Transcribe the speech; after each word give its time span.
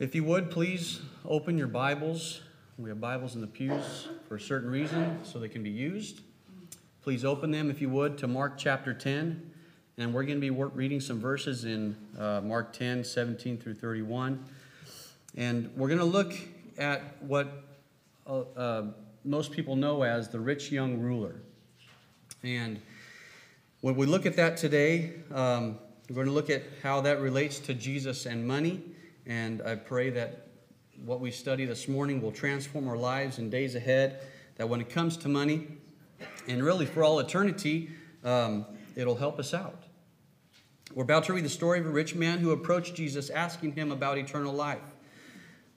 If 0.00 0.12
you 0.16 0.24
would, 0.24 0.50
please 0.50 1.00
open 1.24 1.56
your 1.56 1.68
Bibles. 1.68 2.40
We 2.78 2.88
have 2.88 3.00
Bibles 3.00 3.36
in 3.36 3.40
the 3.40 3.46
pews 3.46 4.08
for 4.26 4.34
a 4.34 4.40
certain 4.40 4.68
reason, 4.68 5.20
so 5.22 5.38
they 5.38 5.48
can 5.48 5.62
be 5.62 5.70
used. 5.70 6.22
Please 7.04 7.24
open 7.24 7.52
them, 7.52 7.70
if 7.70 7.80
you 7.80 7.88
would, 7.90 8.18
to 8.18 8.26
Mark 8.26 8.58
chapter 8.58 8.92
10. 8.92 9.52
And 9.96 10.12
we're 10.12 10.24
going 10.24 10.40
to 10.40 10.40
be 10.40 10.50
reading 10.50 10.98
some 10.98 11.20
verses 11.20 11.64
in 11.64 11.94
uh, 12.18 12.40
Mark 12.42 12.72
10, 12.72 13.04
17 13.04 13.56
through 13.56 13.74
31. 13.74 14.44
And 15.36 15.70
we're 15.76 15.86
going 15.86 16.00
to 16.00 16.04
look 16.04 16.34
at 16.76 17.22
what 17.22 17.62
uh, 18.26 18.40
uh, 18.40 18.86
most 19.24 19.52
people 19.52 19.76
know 19.76 20.02
as 20.02 20.28
the 20.28 20.40
rich 20.40 20.72
young 20.72 20.98
ruler. 20.98 21.36
And 22.42 22.82
when 23.80 23.94
we 23.94 24.06
look 24.06 24.26
at 24.26 24.34
that 24.34 24.56
today, 24.56 25.12
um, 25.32 25.78
we're 26.08 26.16
going 26.16 26.26
to 26.26 26.32
look 26.32 26.50
at 26.50 26.64
how 26.82 27.00
that 27.02 27.20
relates 27.20 27.60
to 27.60 27.74
Jesus 27.74 28.26
and 28.26 28.44
money. 28.44 28.82
And 29.26 29.62
I 29.62 29.74
pray 29.74 30.10
that 30.10 30.48
what 31.04 31.20
we 31.20 31.30
study 31.30 31.64
this 31.64 31.88
morning 31.88 32.20
will 32.20 32.32
transform 32.32 32.88
our 32.88 32.96
lives 32.96 33.38
in 33.38 33.50
days 33.50 33.74
ahead. 33.74 34.20
That 34.56 34.68
when 34.68 34.80
it 34.80 34.90
comes 34.90 35.16
to 35.18 35.28
money, 35.28 35.66
and 36.46 36.62
really 36.62 36.86
for 36.86 37.02
all 37.02 37.18
eternity, 37.18 37.90
um, 38.22 38.66
it'll 38.96 39.16
help 39.16 39.38
us 39.38 39.54
out. 39.54 39.84
We're 40.94 41.04
about 41.04 41.24
to 41.24 41.32
read 41.32 41.44
the 41.44 41.48
story 41.50 41.80
of 41.80 41.86
a 41.86 41.90
rich 41.90 42.14
man 42.14 42.38
who 42.38 42.52
approached 42.52 42.94
Jesus 42.94 43.30
asking 43.30 43.72
him 43.72 43.90
about 43.90 44.18
eternal 44.18 44.52
life. 44.52 44.94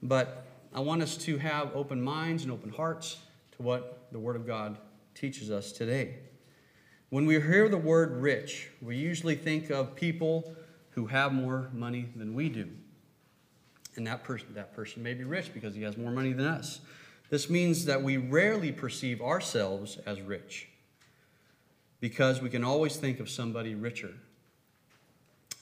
But 0.03 0.45
I 0.73 0.79
want 0.81 1.01
us 1.01 1.17
to 1.17 1.37
have 1.37 1.75
open 1.75 2.01
minds 2.01 2.43
and 2.43 2.51
open 2.51 2.69
hearts 2.69 3.17
to 3.53 3.63
what 3.63 4.07
the 4.11 4.19
Word 4.19 4.35
of 4.35 4.45
God 4.45 4.77
teaches 5.15 5.49
us 5.49 5.71
today. 5.71 6.17
When 7.09 7.25
we 7.25 7.39
hear 7.41 7.69
the 7.69 7.77
word 7.77 8.21
rich, 8.21 8.67
we 8.81 8.97
usually 8.97 9.35
think 9.35 9.69
of 9.69 9.95
people 9.95 10.53
who 10.89 11.07
have 11.07 11.33
more 11.33 11.69
money 11.73 12.09
than 12.15 12.33
we 12.33 12.49
do. 12.49 12.69
And 13.97 14.05
that 14.07 14.23
person, 14.23 14.47
that 14.53 14.75
person 14.75 15.03
may 15.03 15.15
be 15.15 15.23
rich 15.23 15.53
because 15.53 15.75
he 15.75 15.81
has 15.81 15.97
more 15.97 16.11
money 16.11 16.31
than 16.31 16.45
us. 16.45 16.79
This 17.29 17.49
means 17.49 17.85
that 17.85 18.01
we 18.01 18.15
rarely 18.17 18.71
perceive 18.71 19.21
ourselves 19.21 19.97
as 20.05 20.21
rich 20.21 20.69
because 21.99 22.41
we 22.41 22.49
can 22.49 22.63
always 22.63 22.95
think 22.95 23.19
of 23.19 23.29
somebody 23.29 23.75
richer. 23.75 24.13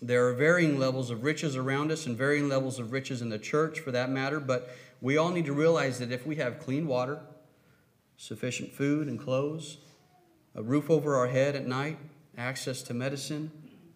There 0.01 0.27
are 0.27 0.33
varying 0.33 0.77
levels 0.77 1.09
of 1.09 1.23
riches 1.23 1.55
around 1.55 1.91
us 1.91 2.05
and 2.05 2.17
varying 2.17 2.49
levels 2.49 2.77
of 2.77 2.91
riches 2.91 3.21
in 3.21 3.29
the 3.29 3.39
church 3.39 3.79
for 3.79 3.91
that 3.91 4.11
matter, 4.11 4.41
but 4.41 4.75
we 5.01 5.17
all 5.17 5.29
need 5.29 5.45
to 5.45 5.53
realize 5.53 5.99
that 5.99 6.11
if 6.11 6.27
we 6.27 6.35
have 6.35 6.59
clean 6.59 6.85
water, 6.85 7.19
sufficient 8.17 8.71
food 8.71 9.07
and 9.07 9.19
clothes, 9.19 9.77
a 10.53 10.61
roof 10.61 10.89
over 10.89 11.15
our 11.15 11.27
head 11.27 11.55
at 11.55 11.65
night, 11.65 11.97
access 12.37 12.83
to 12.83 12.93
medicine, 12.93 13.49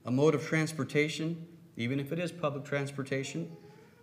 a 0.06 0.12
mode 0.12 0.34
of 0.34 0.46
transportation, 0.46 1.46
even 1.76 2.00
if 2.00 2.12
it 2.12 2.20
is 2.20 2.32
public 2.32 2.64
transportation, 2.64 3.52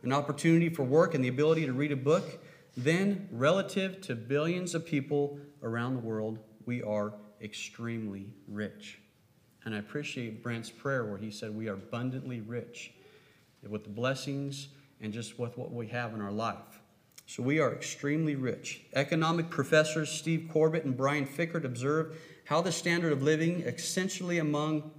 an 0.02 0.12
opportunity 0.12 0.68
for 0.68 0.82
work 0.82 1.14
and 1.14 1.24
the 1.24 1.28
ability 1.28 1.66
to 1.66 1.72
read 1.72 1.92
a 1.92 1.96
book, 1.96 2.38
then 2.76 3.28
relative 3.32 4.00
to 4.02 4.14
billions 4.14 4.74
of 4.74 4.84
people 4.84 5.38
around 5.62 5.94
the 5.94 6.00
world, 6.00 6.38
we 6.66 6.82
are 6.82 7.14
extremely 7.40 8.34
rich. 8.48 8.98
And 9.64 9.74
I 9.74 9.78
appreciate 9.78 10.42
Brent's 10.42 10.70
prayer 10.70 11.04
where 11.04 11.18
he 11.18 11.30
said 11.30 11.54
we 11.54 11.68
are 11.68 11.74
abundantly 11.74 12.40
rich 12.40 12.92
with 13.68 13.84
the 13.84 13.90
blessings 13.90 14.68
and 15.00 15.12
just 15.12 15.38
with 15.38 15.58
what 15.58 15.72
we 15.72 15.88
have 15.88 16.14
in 16.14 16.20
our 16.20 16.30
life. 16.30 16.80
So 17.26 17.42
we 17.42 17.58
are 17.58 17.72
extremely 17.72 18.36
rich. 18.36 18.82
Economic 18.94 19.50
professors 19.50 20.08
Steve 20.08 20.48
Corbett 20.52 20.84
and 20.84 20.96
Brian 20.96 21.26
Fikkert 21.26 21.64
observe 21.64 22.16
how 22.44 22.60
the 22.60 22.70
standard 22.70 23.12
of 23.12 23.22
living 23.22 23.62
essentially 23.62 24.38
among 24.38 24.92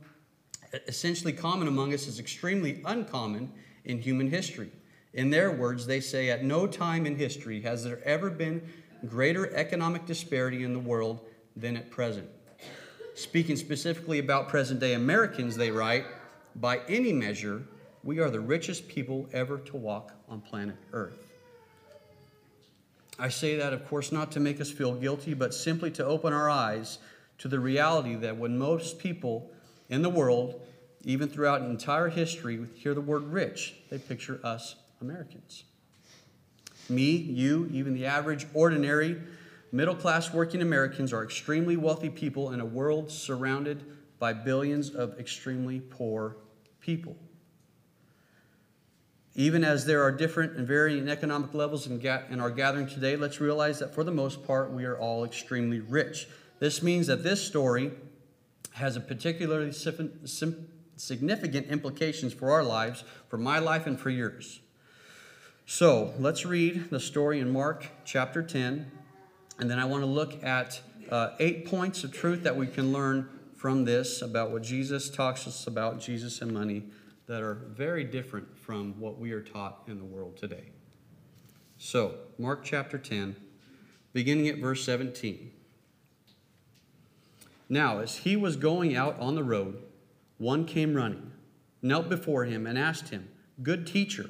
essentially 0.87 1.31
common 1.31 1.69
among 1.69 1.93
us 1.93 2.07
is 2.07 2.19
extremely 2.19 2.81
uncommon 2.85 3.53
in 3.85 3.99
human 3.99 4.29
history. 4.29 4.69
In 5.17 5.31
their 5.31 5.51
words, 5.51 5.87
they 5.87 5.99
say, 5.99 6.29
At 6.29 6.43
no 6.43 6.67
time 6.67 7.07
in 7.07 7.15
history 7.15 7.59
has 7.61 7.83
there 7.83 7.99
ever 8.05 8.29
been 8.29 8.61
greater 9.07 9.51
economic 9.55 10.05
disparity 10.05 10.63
in 10.63 10.73
the 10.73 10.79
world 10.79 11.21
than 11.55 11.75
at 11.75 11.89
present. 11.89 12.29
Speaking 13.15 13.55
specifically 13.55 14.19
about 14.19 14.47
present 14.47 14.79
day 14.79 14.93
Americans, 14.93 15.57
they 15.57 15.71
write, 15.71 16.05
By 16.55 16.81
any 16.87 17.11
measure, 17.11 17.63
we 18.03 18.19
are 18.19 18.29
the 18.29 18.39
richest 18.39 18.87
people 18.87 19.27
ever 19.33 19.57
to 19.57 19.75
walk 19.75 20.13
on 20.29 20.39
planet 20.39 20.75
Earth. 20.93 21.33
I 23.17 23.29
say 23.29 23.57
that, 23.57 23.73
of 23.73 23.87
course, 23.87 24.11
not 24.11 24.31
to 24.33 24.39
make 24.39 24.61
us 24.61 24.69
feel 24.69 24.93
guilty, 24.93 25.33
but 25.33 25.51
simply 25.51 25.89
to 25.91 26.05
open 26.05 26.31
our 26.31 26.47
eyes 26.47 26.99
to 27.39 27.47
the 27.47 27.59
reality 27.59 28.13
that 28.13 28.37
when 28.37 28.55
most 28.55 28.99
people 28.99 29.49
in 29.89 30.03
the 30.03 30.09
world, 30.11 30.61
even 31.05 31.27
throughout 31.27 31.61
entire 31.61 32.09
history, 32.09 32.67
hear 32.75 32.93
the 32.93 33.01
word 33.01 33.23
rich, 33.23 33.77
they 33.89 33.97
picture 33.97 34.39
us 34.43 34.75
Americans. 35.01 35.63
Me, 36.89 37.11
you, 37.11 37.69
even 37.71 37.93
the 37.93 38.05
average, 38.05 38.47
ordinary, 38.53 39.17
middle 39.71 39.95
class 39.95 40.33
working 40.33 40.61
Americans 40.61 41.11
are 41.11 41.23
extremely 41.23 41.75
wealthy 41.75 42.09
people 42.09 42.51
in 42.51 42.59
a 42.59 42.65
world 42.65 43.11
surrounded 43.11 43.83
by 44.19 44.33
billions 44.33 44.89
of 44.89 45.19
extremely 45.19 45.79
poor 45.79 46.37
people. 46.79 47.15
Even 49.35 49.63
as 49.63 49.85
there 49.85 50.01
are 50.01 50.11
different 50.11 50.57
and 50.57 50.67
varying 50.67 51.07
economic 51.09 51.53
levels 51.53 51.85
in, 51.85 52.01
in 52.31 52.39
our 52.39 52.49
gathering 52.49 52.87
today, 52.87 53.15
let's 53.15 53.39
realize 53.39 53.77
that 53.77 53.93
for 53.93 54.03
the 54.03 54.11
most 54.11 54.45
part, 54.47 54.71
we 54.71 54.83
are 54.85 54.97
all 54.97 55.25
extremely 55.25 55.79
rich. 55.79 56.27
This 56.59 56.81
means 56.81 57.05
that 57.05 57.21
this 57.21 57.45
story 57.45 57.91
has 58.71 58.95
a 58.95 58.99
particularly 58.99 59.71
significant 59.71 61.67
implications 61.67 62.33
for 62.33 62.51
our 62.51 62.63
lives, 62.63 63.03
for 63.27 63.37
my 63.37 63.59
life 63.59 63.85
and 63.85 63.99
for 63.99 64.09
yours. 64.09 64.61
So 65.69 66.13
let's 66.17 66.45
read 66.45 66.91
the 66.91 66.99
story 66.99 67.41
in 67.41 67.51
Mark 67.51 67.87
chapter 68.05 68.41
10, 68.41 68.89
and 69.59 69.69
then 69.69 69.79
I 69.79 69.83
want 69.83 70.01
to 70.01 70.07
look 70.07 70.41
at 70.41 70.79
uh, 71.11 71.31
eight 71.41 71.65
points 71.65 72.05
of 72.05 72.13
truth 72.13 72.43
that 72.43 72.55
we 72.55 72.67
can 72.67 72.93
learn 72.93 73.27
from 73.53 73.83
this 73.83 74.21
about 74.21 74.51
what 74.51 74.63
Jesus 74.63 75.09
talks 75.09 75.45
us 75.45 75.67
about, 75.67 75.99
Jesus 75.99 76.41
and 76.41 76.53
money, 76.53 76.83
that 77.25 77.41
are 77.41 77.55
very 77.55 78.05
different 78.05 78.57
from 78.57 78.97
what 78.97 79.19
we 79.19 79.33
are 79.33 79.41
taught 79.41 79.83
in 79.87 79.97
the 79.97 80.05
world 80.05 80.37
today. 80.37 80.69
So, 81.77 82.15
Mark 82.37 82.63
chapter 82.63 82.97
10, 82.97 83.35
beginning 84.13 84.47
at 84.47 84.59
verse 84.59 84.85
17. 84.85 85.51
Now, 87.67 87.99
as 87.99 88.19
he 88.19 88.37
was 88.37 88.55
going 88.55 88.95
out 88.95 89.19
on 89.19 89.35
the 89.35 89.43
road, 89.43 89.83
one 90.37 90.63
came 90.63 90.93
running, 90.93 91.33
knelt 91.81 92.07
before 92.07 92.45
him, 92.45 92.65
and 92.65 92.79
asked 92.79 93.09
him, 93.09 93.27
Good 93.61 93.85
teacher, 93.85 94.29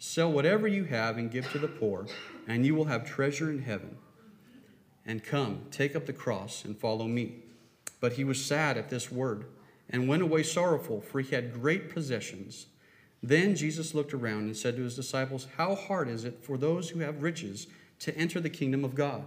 sell 0.00 0.32
whatever 0.32 0.66
you 0.66 0.84
have 0.84 1.18
and 1.18 1.30
give 1.30 1.52
to 1.52 1.58
the 1.58 1.68
poor, 1.68 2.06
and 2.48 2.64
you 2.64 2.74
will 2.74 2.86
have 2.86 3.04
treasure 3.04 3.50
in 3.50 3.60
heaven. 3.60 3.96
And 5.04 5.22
come, 5.22 5.66
take 5.70 5.94
up 5.94 6.06
the 6.06 6.12
cross 6.14 6.64
and 6.64 6.76
follow 6.76 7.06
me. 7.06 7.36
But 8.00 8.14
he 8.14 8.24
was 8.24 8.42
sad 8.42 8.78
at 8.78 8.88
this 8.88 9.12
word 9.12 9.44
and 9.90 10.08
went 10.08 10.22
away 10.22 10.42
sorrowful, 10.42 11.02
for 11.02 11.20
he 11.20 11.34
had 11.34 11.52
great 11.52 11.92
possessions. 11.92 12.66
Then 13.22 13.54
Jesus 13.54 13.94
looked 13.94 14.14
around 14.14 14.44
and 14.44 14.56
said 14.56 14.76
to 14.76 14.82
his 14.82 14.96
disciples, 14.96 15.48
How 15.58 15.74
hard 15.74 16.08
is 16.08 16.24
it 16.24 16.42
for 16.42 16.56
those 16.56 16.88
who 16.88 17.00
have 17.00 17.22
riches 17.22 17.66
to 17.98 18.16
enter 18.16 18.40
the 18.40 18.48
kingdom 18.48 18.84
of 18.86 18.94
God? 18.94 19.24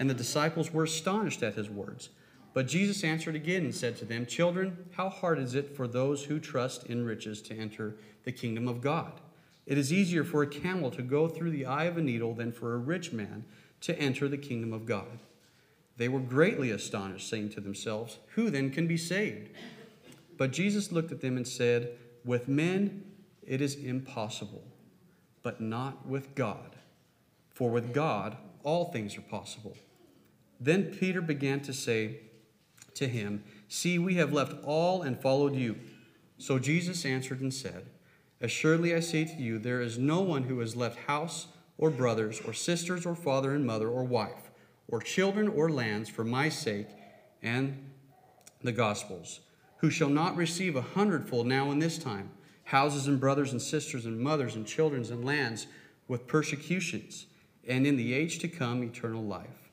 And 0.00 0.10
the 0.10 0.14
disciples 0.14 0.72
were 0.72 0.84
astonished 0.84 1.44
at 1.44 1.54
his 1.54 1.70
words. 1.70 2.08
But 2.52 2.66
Jesus 2.66 3.04
answered 3.04 3.36
again 3.36 3.62
and 3.62 3.74
said 3.74 3.96
to 3.98 4.04
them, 4.04 4.26
Children, 4.26 4.76
how 4.96 5.08
hard 5.08 5.38
is 5.38 5.54
it 5.54 5.76
for 5.76 5.86
those 5.86 6.24
who 6.24 6.40
trust 6.40 6.86
in 6.86 7.04
riches 7.04 7.40
to 7.42 7.54
enter 7.54 7.94
the 8.24 8.32
kingdom 8.32 8.66
of 8.66 8.80
God? 8.80 9.20
It 9.70 9.78
is 9.78 9.92
easier 9.92 10.24
for 10.24 10.42
a 10.42 10.48
camel 10.48 10.90
to 10.90 11.00
go 11.00 11.28
through 11.28 11.52
the 11.52 11.64
eye 11.64 11.84
of 11.84 11.96
a 11.96 12.02
needle 12.02 12.34
than 12.34 12.50
for 12.50 12.74
a 12.74 12.78
rich 12.78 13.12
man 13.12 13.44
to 13.82 13.96
enter 13.96 14.26
the 14.26 14.36
kingdom 14.36 14.72
of 14.72 14.84
God. 14.84 15.20
They 15.96 16.08
were 16.08 16.18
greatly 16.18 16.72
astonished, 16.72 17.28
saying 17.28 17.50
to 17.50 17.60
themselves, 17.60 18.18
Who 18.34 18.50
then 18.50 18.70
can 18.70 18.88
be 18.88 18.96
saved? 18.96 19.50
But 20.36 20.50
Jesus 20.50 20.90
looked 20.90 21.12
at 21.12 21.20
them 21.20 21.36
and 21.36 21.46
said, 21.46 21.96
With 22.24 22.48
men 22.48 23.04
it 23.46 23.60
is 23.60 23.76
impossible, 23.76 24.64
but 25.44 25.60
not 25.60 26.04
with 26.04 26.34
God. 26.34 26.74
For 27.50 27.70
with 27.70 27.94
God 27.94 28.36
all 28.64 28.86
things 28.86 29.16
are 29.16 29.22
possible. 29.22 29.76
Then 30.58 30.86
Peter 30.86 31.22
began 31.22 31.60
to 31.60 31.72
say 31.72 32.22
to 32.94 33.06
him, 33.06 33.44
See, 33.68 34.00
we 34.00 34.16
have 34.16 34.32
left 34.32 34.64
all 34.64 35.02
and 35.02 35.22
followed 35.22 35.54
you. 35.54 35.76
So 36.38 36.58
Jesus 36.58 37.04
answered 37.04 37.40
and 37.40 37.54
said, 37.54 37.86
Assuredly, 38.40 38.94
I 38.94 39.00
say 39.00 39.24
to 39.24 39.36
you, 39.36 39.58
there 39.58 39.80
is 39.80 39.98
no 39.98 40.20
one 40.20 40.44
who 40.44 40.60
has 40.60 40.76
left 40.76 41.00
house 41.00 41.48
or 41.76 41.90
brothers 41.90 42.40
or 42.40 42.52
sisters 42.52 43.04
or 43.04 43.14
father 43.14 43.54
and 43.54 43.66
mother 43.66 43.88
or 43.88 44.04
wife 44.04 44.50
or 44.88 45.00
children 45.00 45.48
or 45.48 45.70
lands 45.70 46.08
for 46.08 46.24
my 46.24 46.48
sake 46.48 46.88
and 47.42 47.90
the 48.62 48.72
gospel's, 48.72 49.40
who 49.78 49.90
shall 49.90 50.08
not 50.08 50.36
receive 50.36 50.76
a 50.76 50.82
hundredfold 50.82 51.46
now 51.46 51.70
in 51.70 51.78
this 51.78 51.98
time 51.98 52.30
houses 52.70 53.08
and 53.08 53.18
brothers 53.18 53.50
and 53.50 53.60
sisters 53.60 54.06
and 54.06 54.20
mothers 54.20 54.54
and 54.54 54.64
children 54.64 55.04
and 55.10 55.24
lands 55.24 55.66
with 56.06 56.28
persecutions, 56.28 57.26
and 57.66 57.84
in 57.86 57.96
the 57.96 58.14
age 58.14 58.38
to 58.38 58.46
come 58.48 58.82
eternal 58.84 59.24
life. 59.24 59.70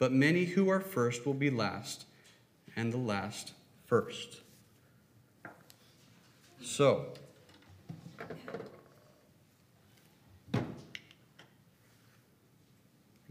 But 0.00 0.12
many 0.12 0.44
who 0.44 0.68
are 0.68 0.80
first 0.80 1.24
will 1.26 1.34
be 1.34 1.50
last, 1.50 2.06
and 2.74 2.92
the 2.92 2.98
last 2.98 3.52
first. 3.86 4.40
So, 6.60 7.06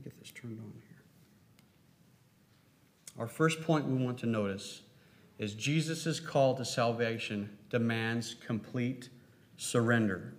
get 0.04 0.20
this 0.20 0.29
turned 0.42 0.60
on 0.60 0.74
here. 0.88 0.98
Our 3.18 3.28
first 3.28 3.62
point 3.62 3.86
we 3.86 3.96
want 3.96 4.18
to 4.20 4.26
notice 4.26 4.82
is 5.38 5.54
Jesus' 5.54 6.20
call 6.20 6.56
to 6.56 6.64
salvation 6.64 7.58
demands 7.70 8.36
complete 8.46 9.10
surrender. 9.58 10.34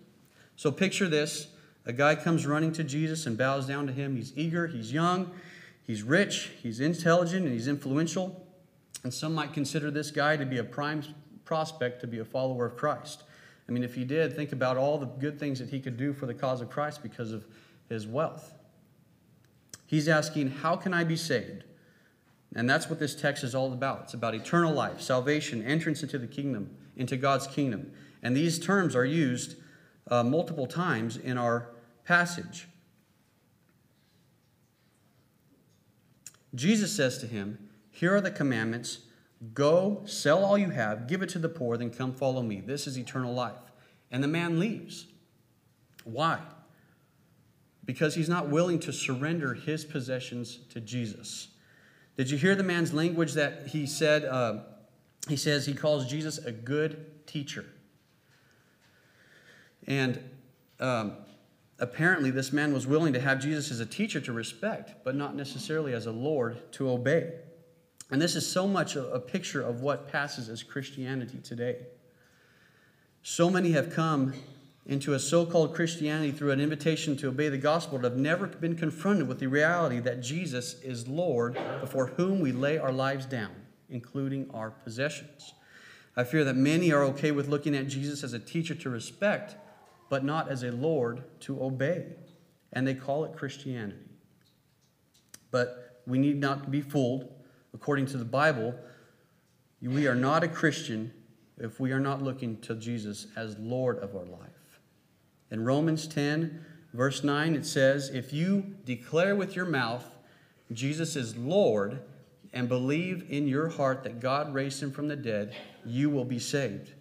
So 0.56 0.70
picture 0.70 1.08
this 1.08 1.48
a 1.86 1.92
guy 1.92 2.14
comes 2.14 2.46
running 2.46 2.72
to 2.72 2.84
Jesus 2.84 3.26
and 3.26 3.36
bows 3.36 3.66
down 3.66 3.86
to 3.86 3.92
him. 3.92 4.16
He's 4.16 4.32
eager, 4.36 4.66
he's 4.66 4.92
young, 4.92 5.30
he's 5.82 6.02
rich, 6.02 6.52
he's 6.62 6.80
intelligent, 6.80 7.44
and 7.44 7.52
he's 7.52 7.68
influential. 7.68 8.46
And 9.02 9.12
some 9.12 9.34
might 9.34 9.52
consider 9.52 9.90
this 9.90 10.10
guy 10.10 10.36
to 10.36 10.46
be 10.46 10.58
a 10.58 10.64
prime 10.64 11.02
prospect 11.44 12.00
to 12.02 12.06
be 12.06 12.18
a 12.18 12.24
follower 12.24 12.66
of 12.66 12.76
Christ. 12.76 13.24
I 13.68 13.72
mean, 13.72 13.82
if 13.82 13.94
he 13.94 14.04
did, 14.04 14.36
think 14.36 14.52
about 14.52 14.76
all 14.76 14.98
the 14.98 15.06
good 15.06 15.38
things 15.38 15.58
that 15.58 15.68
he 15.68 15.80
could 15.80 15.96
do 15.96 16.12
for 16.12 16.26
the 16.26 16.34
cause 16.34 16.60
of 16.60 16.70
Christ 16.70 17.02
because 17.02 17.32
of 17.32 17.46
his 17.88 18.06
wealth. 18.06 18.54
He's 19.90 20.06
asking, 20.06 20.52
How 20.52 20.76
can 20.76 20.94
I 20.94 21.02
be 21.02 21.16
saved? 21.16 21.64
And 22.54 22.70
that's 22.70 22.88
what 22.88 23.00
this 23.00 23.16
text 23.16 23.42
is 23.42 23.56
all 23.56 23.72
about. 23.72 24.02
It's 24.04 24.14
about 24.14 24.36
eternal 24.36 24.72
life, 24.72 25.00
salvation, 25.00 25.64
entrance 25.64 26.04
into 26.04 26.16
the 26.16 26.28
kingdom, 26.28 26.70
into 26.96 27.16
God's 27.16 27.48
kingdom. 27.48 27.90
And 28.22 28.36
these 28.36 28.60
terms 28.60 28.94
are 28.94 29.04
used 29.04 29.56
uh, 30.08 30.22
multiple 30.22 30.68
times 30.68 31.16
in 31.16 31.36
our 31.36 31.70
passage. 32.04 32.68
Jesus 36.54 36.94
says 36.94 37.18
to 37.18 37.26
him, 37.26 37.58
Here 37.90 38.14
are 38.14 38.20
the 38.20 38.30
commandments. 38.30 39.00
Go, 39.54 40.02
sell 40.04 40.44
all 40.44 40.56
you 40.56 40.70
have, 40.70 41.08
give 41.08 41.20
it 41.20 41.30
to 41.30 41.40
the 41.40 41.48
poor, 41.48 41.76
then 41.76 41.90
come 41.90 42.12
follow 42.12 42.42
me. 42.42 42.60
This 42.60 42.86
is 42.86 42.96
eternal 42.96 43.34
life. 43.34 43.72
And 44.12 44.22
the 44.22 44.28
man 44.28 44.60
leaves. 44.60 45.06
Why? 46.04 46.38
Because 47.84 48.14
he's 48.14 48.28
not 48.28 48.48
willing 48.48 48.78
to 48.80 48.92
surrender 48.92 49.54
his 49.54 49.84
possessions 49.84 50.58
to 50.70 50.80
Jesus. 50.80 51.48
Did 52.16 52.30
you 52.30 52.36
hear 52.36 52.54
the 52.54 52.62
man's 52.62 52.92
language 52.92 53.32
that 53.32 53.68
he 53.68 53.86
said? 53.86 54.24
Uh, 54.24 54.60
he 55.28 55.36
says 55.36 55.66
he 55.66 55.74
calls 55.74 56.06
Jesus 56.06 56.38
a 56.38 56.52
good 56.52 57.26
teacher. 57.26 57.64
And 59.86 60.20
um, 60.78 61.16
apparently, 61.78 62.30
this 62.30 62.52
man 62.52 62.72
was 62.72 62.86
willing 62.86 63.12
to 63.14 63.20
have 63.20 63.40
Jesus 63.40 63.70
as 63.70 63.80
a 63.80 63.86
teacher 63.86 64.20
to 64.20 64.32
respect, 64.32 65.04
but 65.04 65.14
not 65.14 65.34
necessarily 65.34 65.94
as 65.94 66.06
a 66.06 66.12
Lord 66.12 66.72
to 66.72 66.90
obey. 66.90 67.32
And 68.10 68.20
this 68.20 68.34
is 68.34 68.46
so 68.46 68.66
much 68.66 68.96
a, 68.96 69.10
a 69.12 69.20
picture 69.20 69.62
of 69.62 69.80
what 69.80 70.10
passes 70.10 70.48
as 70.48 70.62
Christianity 70.62 71.38
today. 71.38 71.86
So 73.22 73.50
many 73.50 73.72
have 73.72 73.92
come 73.92 74.34
into 74.86 75.14
a 75.14 75.18
so 75.18 75.44
called 75.46 75.74
Christianity 75.74 76.32
through 76.32 76.50
an 76.50 76.60
invitation 76.60 77.16
to 77.18 77.28
obey 77.28 77.48
the 77.48 77.58
gospel 77.58 77.98
but 77.98 78.12
have 78.12 78.20
never 78.20 78.46
been 78.46 78.76
confronted 78.76 79.28
with 79.28 79.38
the 79.38 79.46
reality 79.46 80.00
that 80.00 80.20
Jesus 80.20 80.80
is 80.82 81.06
Lord 81.06 81.58
before 81.80 82.08
whom 82.08 82.40
we 82.40 82.52
lay 82.52 82.78
our 82.78 82.92
lives 82.92 83.26
down, 83.26 83.54
including 83.88 84.50
our 84.52 84.70
possessions. 84.70 85.54
I 86.16 86.24
fear 86.24 86.44
that 86.44 86.56
many 86.56 86.92
are 86.92 87.04
okay 87.04 87.30
with 87.30 87.48
looking 87.48 87.74
at 87.76 87.86
Jesus 87.86 88.24
as 88.24 88.32
a 88.32 88.38
teacher 88.38 88.74
to 88.74 88.90
respect, 88.90 89.56
but 90.08 90.24
not 90.24 90.50
as 90.50 90.62
a 90.62 90.72
Lord 90.72 91.22
to 91.40 91.62
obey. 91.62 92.06
And 92.72 92.86
they 92.86 92.94
call 92.94 93.24
it 93.24 93.36
Christianity. 93.36 93.96
But 95.50 96.02
we 96.06 96.18
need 96.18 96.40
not 96.40 96.70
be 96.70 96.80
fooled. 96.80 97.32
According 97.72 98.06
to 98.06 98.16
the 98.16 98.24
Bible, 98.24 98.74
we 99.80 100.06
are 100.06 100.14
not 100.14 100.42
a 100.42 100.48
Christian 100.48 101.12
if 101.58 101.78
we 101.78 101.92
are 101.92 102.00
not 102.00 102.22
looking 102.22 102.58
to 102.62 102.74
Jesus 102.74 103.26
as 103.36 103.58
Lord 103.58 103.98
of 103.98 104.16
our 104.16 104.24
life. 104.24 104.59
In 105.50 105.64
Romans 105.64 106.06
10, 106.06 106.64
verse 106.94 107.24
9, 107.24 107.54
it 107.54 107.66
says, 107.66 108.08
If 108.10 108.32
you 108.32 108.74
declare 108.84 109.34
with 109.34 109.56
your 109.56 109.66
mouth 109.66 110.04
Jesus 110.72 111.16
is 111.16 111.36
Lord 111.36 112.00
and 112.52 112.68
believe 112.68 113.26
in 113.28 113.48
your 113.48 113.68
heart 113.68 114.04
that 114.04 114.20
God 114.20 114.54
raised 114.54 114.82
him 114.82 114.92
from 114.92 115.08
the 115.08 115.16
dead, 115.16 115.54
you 115.84 116.10
will 116.10 116.24
be 116.24 116.38
saved. 116.38 116.92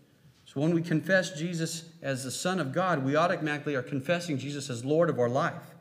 So 0.45 0.61
when 0.61 0.73
we 0.73 0.81
confess 0.81 1.37
Jesus 1.37 1.85
as 2.01 2.23
the 2.23 2.31
Son 2.31 2.59
of 2.59 2.73
God, 2.73 3.05
we 3.05 3.15
automatically 3.15 3.75
are 3.75 3.83
confessing 3.83 4.37
Jesus 4.37 4.69
as 4.69 4.83
Lord 4.83 5.09
of 5.09 5.19
our 5.19 5.29
life. 5.29 5.75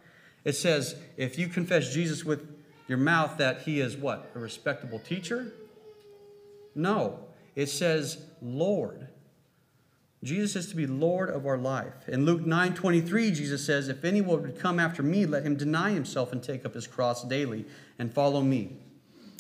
It 0.44 0.54
says, 0.54 0.96
if 1.16 1.38
you 1.38 1.48
confess 1.48 1.92
Jesus 1.92 2.24
with 2.24 2.46
your 2.86 2.98
mouth 2.98 3.38
that 3.38 3.62
he 3.62 3.80
is 3.80 3.96
what? 3.96 4.30
A 4.34 4.38
respectable 4.38 4.98
teacher? 4.98 5.52
No. 6.74 7.20
It 7.54 7.68
says 7.68 8.18
Lord. 8.42 9.08
Jesus 10.22 10.56
is 10.56 10.70
to 10.70 10.76
be 10.76 10.86
Lord 10.86 11.30
of 11.30 11.46
our 11.46 11.56
life. 11.56 12.08
In 12.08 12.24
Luke 12.24 12.44
9 12.44 12.74
23, 12.74 13.30
Jesus 13.30 13.64
says, 13.64 13.88
If 13.88 14.04
anyone 14.04 14.42
would 14.42 14.58
come 14.58 14.80
after 14.80 15.02
me, 15.02 15.26
let 15.26 15.44
him 15.44 15.56
deny 15.56 15.92
himself 15.92 16.32
and 16.32 16.42
take 16.42 16.66
up 16.66 16.74
his 16.74 16.86
cross 16.86 17.22
daily 17.22 17.64
and 17.98 18.12
follow 18.12 18.40
me. 18.40 18.76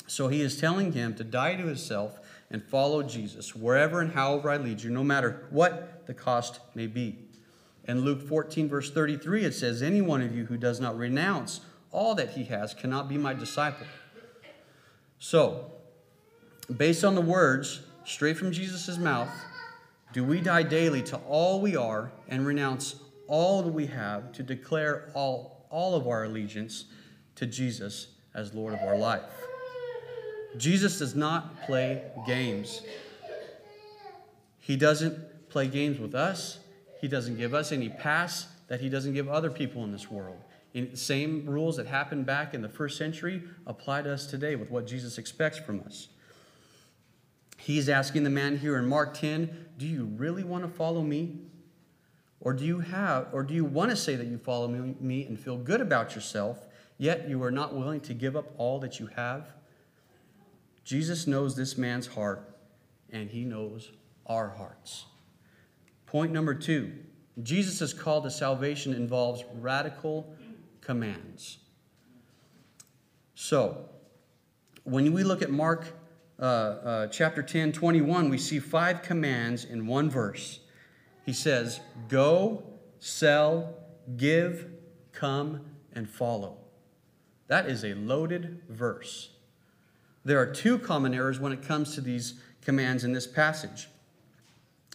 So 0.06 0.28
he 0.28 0.40
is 0.40 0.60
telling 0.60 0.92
him 0.92 1.14
to 1.16 1.24
die 1.24 1.56
to 1.56 1.66
himself 1.66 2.20
and 2.50 2.62
follow 2.62 3.02
Jesus 3.02 3.54
wherever 3.54 4.00
and 4.00 4.12
however 4.12 4.50
I 4.50 4.56
lead 4.56 4.82
you, 4.82 4.90
no 4.90 5.04
matter 5.04 5.46
what 5.50 6.06
the 6.06 6.14
cost 6.14 6.60
may 6.74 6.86
be. 6.86 7.18
In 7.86 8.02
Luke 8.02 8.22
14, 8.22 8.68
verse 8.68 8.90
33, 8.90 9.44
it 9.44 9.54
says, 9.54 9.82
Any 9.82 10.00
one 10.00 10.22
of 10.22 10.34
you 10.34 10.46
who 10.46 10.56
does 10.56 10.78
not 10.78 10.96
renounce 10.96 11.60
all 11.90 12.14
that 12.14 12.30
he 12.30 12.44
has 12.44 12.72
cannot 12.72 13.08
be 13.08 13.18
my 13.18 13.34
disciple. 13.34 13.86
So, 15.18 15.72
based 16.74 17.02
on 17.02 17.14
the 17.14 17.20
words 17.20 17.80
straight 18.04 18.36
from 18.36 18.52
Jesus' 18.52 18.98
mouth, 18.98 19.30
do 20.12 20.24
we 20.24 20.40
die 20.40 20.62
daily 20.62 21.02
to 21.02 21.16
all 21.28 21.60
we 21.60 21.76
are 21.76 22.12
and 22.28 22.46
renounce 22.46 22.96
all 23.26 23.62
that 23.62 23.72
we 23.72 23.86
have 23.86 24.32
to 24.32 24.42
declare 24.42 25.10
all, 25.14 25.66
all 25.70 25.94
of 25.94 26.06
our 26.06 26.24
allegiance 26.24 26.86
to 27.36 27.46
Jesus 27.46 28.08
as 28.34 28.54
Lord 28.54 28.72
of 28.72 28.80
our 28.80 28.96
life? 28.96 29.30
Jesus 30.56 30.98
does 30.98 31.14
not 31.14 31.62
play 31.62 32.02
games. 32.26 32.82
He 34.58 34.76
doesn't 34.76 35.48
play 35.50 35.68
games 35.68 35.98
with 35.98 36.14
us. 36.14 36.58
He 37.00 37.08
doesn't 37.08 37.36
give 37.36 37.54
us 37.54 37.70
any 37.70 37.88
pass 37.88 38.48
that 38.68 38.80
he 38.80 38.88
doesn't 38.88 39.14
give 39.14 39.28
other 39.28 39.50
people 39.50 39.84
in 39.84 39.92
this 39.92 40.10
world. 40.10 40.38
In, 40.74 40.94
same 40.94 41.46
rules 41.46 41.76
that 41.76 41.86
happened 41.86 42.26
back 42.26 42.54
in 42.54 42.60
the 42.60 42.68
first 42.68 42.98
century 42.98 43.42
apply 43.66 44.02
to 44.02 44.12
us 44.12 44.26
today 44.26 44.56
with 44.56 44.70
what 44.70 44.86
Jesus 44.86 45.18
expects 45.18 45.58
from 45.58 45.80
us. 45.86 46.08
He's 47.58 47.88
asking 47.88 48.22
the 48.22 48.30
man 48.30 48.58
here 48.58 48.78
in 48.78 48.86
Mark 48.86 49.14
10, 49.14 49.66
do 49.76 49.86
you 49.86 50.04
really 50.16 50.44
want 50.44 50.64
to 50.64 50.70
follow 50.70 51.02
me? 51.02 51.38
Or 52.40 52.52
do 52.52 52.64
you 52.64 52.78
have 52.78 53.28
or 53.32 53.42
do 53.42 53.52
you 53.52 53.64
want 53.64 53.90
to 53.90 53.96
say 53.96 54.14
that 54.14 54.26
you 54.26 54.38
follow 54.38 54.68
me 54.68 55.26
and 55.26 55.38
feel 55.38 55.56
good 55.56 55.80
about 55.80 56.14
yourself, 56.14 56.66
yet 56.96 57.28
you 57.28 57.42
are 57.42 57.50
not 57.50 57.74
willing 57.74 58.00
to 58.02 58.14
give 58.14 58.36
up 58.36 58.52
all 58.58 58.78
that 58.78 59.00
you 59.00 59.08
have? 59.16 59.52
Jesus 60.84 61.26
knows 61.26 61.56
this 61.56 61.76
man's 61.76 62.06
heart, 62.06 62.56
and 63.10 63.28
he 63.28 63.44
knows 63.44 63.90
our 64.26 64.48
hearts. 64.48 65.06
Point 66.06 66.32
number 66.32 66.54
two 66.54 66.92
Jesus' 67.42 67.92
call 67.92 68.22
to 68.22 68.30
salvation 68.30 68.94
involves 68.94 69.44
radical 69.56 70.32
commands. 70.80 71.58
So, 73.34 73.88
when 74.84 75.12
we 75.12 75.22
look 75.22 75.42
at 75.42 75.50
Mark 75.50 75.97
uh, 76.40 76.42
uh, 76.42 77.06
chapter 77.08 77.42
10, 77.42 77.72
21, 77.72 78.28
we 78.28 78.38
see 78.38 78.58
five 78.58 79.02
commands 79.02 79.64
in 79.64 79.86
one 79.86 80.08
verse. 80.08 80.60
He 81.26 81.32
says, 81.32 81.80
Go, 82.08 82.62
sell, 83.00 83.74
give, 84.16 84.66
come, 85.12 85.62
and 85.92 86.08
follow. 86.08 86.56
That 87.48 87.66
is 87.66 87.84
a 87.84 87.94
loaded 87.94 88.62
verse. 88.68 89.30
There 90.24 90.38
are 90.38 90.46
two 90.46 90.78
common 90.78 91.14
errors 91.14 91.40
when 91.40 91.52
it 91.52 91.62
comes 91.62 91.94
to 91.94 92.00
these 92.00 92.34
commands 92.62 93.04
in 93.04 93.12
this 93.12 93.26
passage 93.26 93.88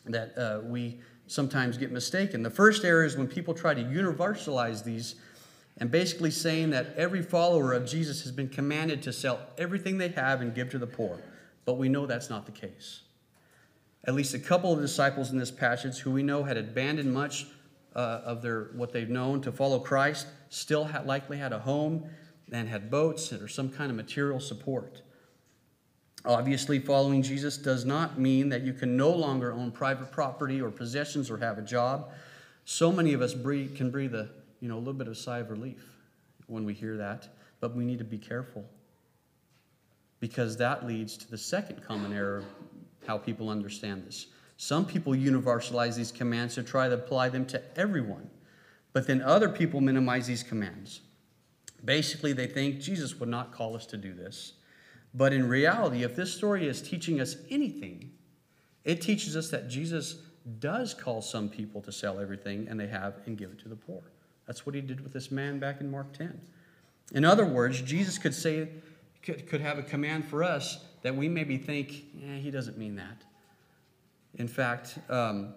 that 0.06 0.38
uh, 0.38 0.62
we 0.64 1.00
sometimes 1.28 1.78
get 1.78 1.92
mistaken. 1.92 2.44
The 2.44 2.50
first 2.50 2.86
error 2.86 3.04
is 3.04 3.18
when 3.18 3.28
people 3.28 3.54
try 3.54 3.74
to 3.74 3.84
universalize 3.84 4.84
these 4.84 5.16
and 5.78 5.90
basically 5.90 6.32
saying 6.32 6.70
that 6.70 6.94
every 6.96 7.22
follower 7.22 7.74
of 7.74 7.86
Jesus 7.86 8.22
has 8.24 8.32
been 8.32 8.50
commanded 8.50 9.02
to 9.04 9.12
sell 9.14 9.40
everything 9.58 9.98
they 9.98 10.10
have 10.10 10.42
and 10.42 10.54
give 10.54 10.70
to 10.70 10.78
the 10.78 10.88
poor. 10.88 11.20
But 11.66 11.78
we 11.78 11.90
know 11.90 12.06
that's 12.06 12.30
not 12.30 12.46
the 12.46 12.52
case. 12.52 13.02
At 14.06 14.16
least 14.16 14.34
a 14.34 14.40
couple 14.40 14.74
of 14.74 14.82
disciples 14.82 15.32
in 15.32 15.38
this 15.38 15.52
passage 15.52 16.00
who 16.00 16.12
we 16.12 16.24
know 16.24 16.44
had 16.44 16.58
abandoned 16.58 17.14
much 17.14 17.48
uh, 17.96 18.22
of 18.26 18.42
their 18.42 18.70
what 18.74 18.92
they've 18.92 19.10
known 19.10 19.42
to 19.42 19.52
follow 19.52 19.80
Christ 19.80 20.28
still 20.50 20.84
had, 20.84 21.06
likely 21.06 21.38
had 21.38 21.54
a 21.54 21.60
home 21.60 22.10
and 22.52 22.68
had 22.68 22.92
boats 22.92 23.32
or 23.32 23.48
some 23.48 23.70
kind 23.70 23.90
of 23.90 23.96
material 23.96 24.40
support. 24.40 25.02
Obviously, 26.26 26.80
following 26.80 27.22
Jesus 27.22 27.58
does 27.58 27.86
not 27.86 28.20
mean 28.20 28.50
that 28.50 28.62
you 28.62 28.74
can 28.74 28.98
no 28.98 29.10
longer 29.10 29.54
own 29.54 29.72
private 29.72 30.12
property 30.12 30.62
or 30.62 30.70
possessions 30.70 31.30
or 31.30 31.38
have 31.38 31.58
a 31.58 31.62
job. 31.62 32.12
So 32.66 32.92
many 32.92 33.14
of 33.14 33.22
us 33.22 33.34
breathe, 33.34 33.76
can 33.76 33.92
breathe 33.92 34.16
a 34.16 34.30
you 34.60 34.68
know 34.68 34.78
a 34.78 34.80
little 34.80 34.94
bit 34.94 35.08
of 35.08 35.18
sigh 35.18 35.40
of 35.40 35.50
relief 35.50 35.84
when 36.48 36.66
we 36.66 36.74
hear 36.74 36.98
that, 36.98 37.30
but 37.62 37.76
we 37.76 37.86
need 37.86 38.00
to 38.00 38.06
be 38.06 38.18
careful 38.18 38.66
because 40.24 40.56
that 40.56 40.88
leads 40.88 41.18
to 41.18 41.30
the 41.30 41.38
second 41.38 41.86
common 41.86 42.14
error 42.14 42.46
how 43.06 43.18
people 43.18 43.50
understand 43.50 44.06
this. 44.06 44.28
Some 44.56 44.86
people 44.86 45.12
universalize 45.12 45.98
these 45.98 46.14
commands 46.14 46.56
to 46.56 46.64
try 46.64 46.88
to 46.88 46.96
apply 46.96 47.28
them 47.28 47.46
to 47.48 47.62
everyone, 47.78 48.30
but 48.94 49.06
then 49.06 49.22
other 49.22 49.50
people 49.50 49.82
minimize 49.82 50.26
these 50.26 50.42
commands. 50.42 51.02
Basically, 51.84 52.32
they 52.32 52.48
think 52.48 52.80
Jesus 52.80 53.20
would 53.20 53.28
not 53.28 53.52
call 53.52 53.76
us 53.76 53.86
to 53.88 53.98
do 53.98 54.14
this. 54.14 54.54
But 55.14 55.34
in 55.34 55.46
reality, 55.46 56.04
if 56.04 56.16
this 56.16 56.34
story 56.34 56.70
is 56.70 56.82
teaching 56.82 57.20
us 57.20 57.36
anything, 57.50 58.10
it 58.86 59.02
teaches 59.02 59.36
us 59.36 59.50
that 59.50 59.68
Jesus 59.68 60.22
does 60.60 60.94
call 60.94 61.22
some 61.22 61.50
people 61.50 61.82
to 61.82 61.92
sell 61.92 62.18
everything 62.18 62.70
and 62.70 62.80
they 62.80 62.88
have 62.88 63.16
and 63.26 63.38
give 63.38 63.52
it 63.52 63.60
to 63.60 63.68
the 63.68 63.76
poor. 63.76 64.04
That's 64.48 64.66
what 64.66 64.74
he 64.74 64.80
did 64.80 65.02
with 65.02 65.12
this 65.12 65.32
man 65.32 65.60
back 65.60 65.82
in 65.82 65.92
Mark 65.92 66.14
10. 66.14 66.40
In 67.12 67.26
other 67.26 67.46
words, 67.46 67.82
Jesus 67.82 68.18
could 68.18 68.34
say, 68.34 68.70
could, 69.24 69.48
could 69.48 69.62
have 69.62 69.80
a 69.80 69.84
command 69.84 70.26
for 70.26 70.44
us 70.44 70.84
that 71.02 71.16
we 71.16 71.28
maybe 71.28 71.58
think, 71.58 72.04
eh, 72.24 72.38
he 72.38 72.52
doesn't 72.52 72.78
mean 72.78 72.96
that. 72.96 73.24
In 74.36 74.48
fact, 74.48 75.00
um, 75.10 75.54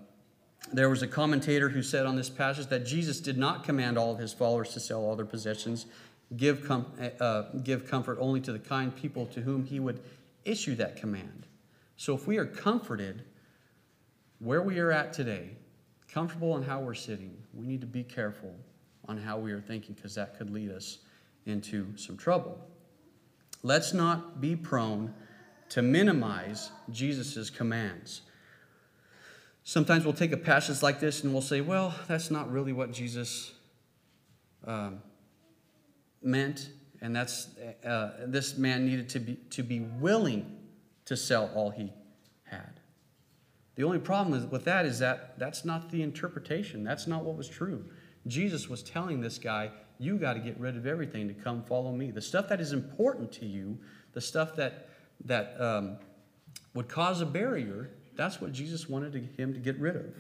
there 0.72 0.90
was 0.90 1.02
a 1.02 1.06
commentator 1.06 1.68
who 1.68 1.82
said 1.82 2.06
on 2.06 2.16
this 2.16 2.28
passage 2.28 2.66
that 2.68 2.84
Jesus 2.84 3.20
did 3.20 3.38
not 3.38 3.64
command 3.64 3.96
all 3.96 4.12
of 4.12 4.18
his 4.18 4.32
followers 4.32 4.72
to 4.74 4.80
sell 4.80 5.00
all 5.00 5.16
their 5.16 5.26
possessions, 5.26 5.86
give, 6.36 6.64
com- 6.64 6.86
uh, 7.20 7.42
give 7.62 7.88
comfort 7.88 8.18
only 8.20 8.40
to 8.40 8.52
the 8.52 8.58
kind 8.58 8.94
people 8.94 9.26
to 9.26 9.40
whom 9.40 9.64
he 9.64 9.80
would 9.80 10.00
issue 10.44 10.74
that 10.76 10.96
command. 10.96 11.46
So 11.96 12.14
if 12.14 12.26
we 12.26 12.38
are 12.38 12.46
comforted 12.46 13.24
where 14.38 14.62
we 14.62 14.78
are 14.80 14.92
at 14.92 15.12
today, 15.12 15.50
comfortable 16.08 16.56
in 16.56 16.62
how 16.62 16.80
we're 16.80 16.94
sitting, 16.94 17.36
we 17.54 17.66
need 17.66 17.80
to 17.80 17.86
be 17.86 18.02
careful 18.02 18.54
on 19.08 19.16
how 19.16 19.38
we 19.38 19.52
are 19.52 19.60
thinking 19.60 19.94
because 19.94 20.14
that 20.16 20.36
could 20.36 20.50
lead 20.50 20.70
us 20.70 20.98
into 21.46 21.96
some 21.96 22.16
trouble. 22.16 22.58
Let's 23.66 23.92
not 23.92 24.40
be 24.40 24.54
prone 24.54 25.12
to 25.70 25.82
minimize 25.82 26.70
Jesus' 26.88 27.50
commands. 27.50 28.20
Sometimes 29.64 30.04
we'll 30.04 30.14
take 30.14 30.30
a 30.30 30.36
passage 30.36 30.84
like 30.84 31.00
this 31.00 31.24
and 31.24 31.32
we'll 31.32 31.42
say, 31.42 31.62
well, 31.62 31.92
that's 32.06 32.30
not 32.30 32.48
really 32.48 32.72
what 32.72 32.92
Jesus 32.92 33.54
um, 34.64 35.02
meant. 36.22 36.70
And 37.00 37.16
that's, 37.16 37.48
uh, 37.84 38.26
this 38.28 38.56
man 38.56 38.86
needed 38.86 39.08
to 39.08 39.18
be, 39.18 39.34
to 39.50 39.64
be 39.64 39.80
willing 39.80 40.58
to 41.06 41.16
sell 41.16 41.50
all 41.52 41.70
he 41.70 41.92
had. 42.44 42.78
The 43.74 43.82
only 43.82 43.98
problem 43.98 44.48
with 44.48 44.64
that 44.66 44.86
is 44.86 45.00
that 45.00 45.40
that's 45.40 45.64
not 45.64 45.90
the 45.90 46.04
interpretation. 46.04 46.84
That's 46.84 47.08
not 47.08 47.24
what 47.24 47.36
was 47.36 47.48
true. 47.48 47.84
Jesus 48.28 48.68
was 48.68 48.84
telling 48.84 49.20
this 49.20 49.38
guy, 49.38 49.72
you 49.98 50.18
got 50.18 50.34
to 50.34 50.40
get 50.40 50.58
rid 50.58 50.76
of 50.76 50.86
everything 50.86 51.28
to 51.28 51.34
come 51.34 51.62
follow 51.62 51.92
me. 51.92 52.10
The 52.10 52.20
stuff 52.20 52.48
that 52.48 52.60
is 52.60 52.72
important 52.72 53.32
to 53.32 53.46
you, 53.46 53.78
the 54.12 54.20
stuff 54.20 54.56
that 54.56 54.88
that 55.24 55.58
um, 55.60 55.96
would 56.74 56.88
cause 56.88 57.20
a 57.20 57.26
barrier, 57.26 57.90
that's 58.16 58.40
what 58.40 58.52
Jesus 58.52 58.88
wanted 58.88 59.12
to, 59.12 59.42
him 59.42 59.54
to 59.54 59.60
get 59.60 59.78
rid 59.78 59.96
of. 59.96 60.14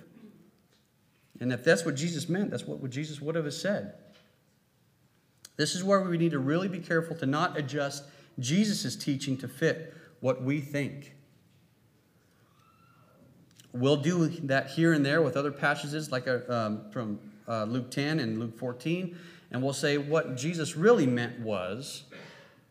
And 1.40 1.52
if 1.52 1.64
that's 1.64 1.84
what 1.84 1.96
Jesus 1.96 2.28
meant, 2.28 2.50
that's 2.50 2.64
what 2.64 2.88
Jesus 2.90 3.20
would 3.20 3.34
have 3.34 3.52
said. 3.52 3.94
This 5.56 5.74
is 5.74 5.84
where 5.84 6.00
we 6.00 6.16
need 6.16 6.32
to 6.32 6.38
really 6.38 6.68
be 6.68 6.78
careful 6.78 7.16
to 7.16 7.26
not 7.26 7.58
adjust 7.58 8.04
Jesus' 8.38 8.96
teaching 8.96 9.36
to 9.38 9.48
fit 9.48 9.94
what 10.20 10.42
we 10.42 10.60
think. 10.60 11.14
We'll 13.72 13.96
do 13.96 14.28
that 14.28 14.70
here 14.70 14.94
and 14.94 15.04
there 15.04 15.20
with 15.20 15.36
other 15.36 15.52
passages, 15.52 16.10
like 16.10 16.26
uh, 16.26 16.40
um, 16.48 16.90
from 16.90 17.20
uh, 17.46 17.64
Luke 17.64 17.90
10 17.90 18.20
and 18.20 18.38
Luke 18.38 18.58
14, 18.58 19.16
and 19.50 19.62
we'll 19.62 19.72
say 19.72 19.98
what 19.98 20.36
Jesus 20.36 20.76
really 20.76 21.06
meant 21.06 21.40
was, 21.40 22.04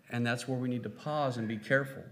and 0.09 0.25
that's 0.25 0.47
where 0.47 0.57
we 0.57 0.69
need 0.69 0.83
to 0.83 0.89
pause 0.89 1.37
and 1.37 1.47
be 1.47 1.57
careful. 1.57 2.03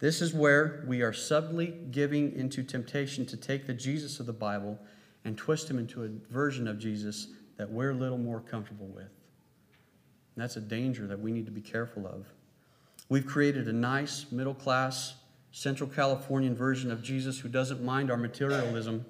This 0.00 0.22
is 0.22 0.32
where 0.32 0.84
we 0.86 1.02
are 1.02 1.12
subtly 1.12 1.74
giving 1.90 2.32
into 2.36 2.62
temptation 2.62 3.26
to 3.26 3.36
take 3.36 3.66
the 3.66 3.74
Jesus 3.74 4.20
of 4.20 4.26
the 4.26 4.32
Bible 4.32 4.78
and 5.24 5.36
twist 5.36 5.68
him 5.68 5.78
into 5.78 6.04
a 6.04 6.08
version 6.32 6.68
of 6.68 6.78
Jesus 6.78 7.28
that 7.56 7.68
we're 7.68 7.90
a 7.90 7.94
little 7.94 8.18
more 8.18 8.40
comfortable 8.40 8.86
with. 8.86 9.04
And 9.04 10.44
that's 10.44 10.56
a 10.56 10.60
danger 10.60 11.08
that 11.08 11.18
we 11.18 11.32
need 11.32 11.46
to 11.46 11.52
be 11.52 11.60
careful 11.60 12.06
of. 12.06 12.26
We've 13.08 13.26
created 13.26 13.66
a 13.66 13.72
nice, 13.72 14.26
middle 14.30 14.54
class, 14.54 15.14
Central 15.50 15.88
Californian 15.88 16.54
version 16.54 16.92
of 16.92 17.02
Jesus 17.02 17.40
who 17.40 17.48
doesn't 17.48 17.82
mind 17.82 18.10
our 18.10 18.16
materialism 18.16 19.04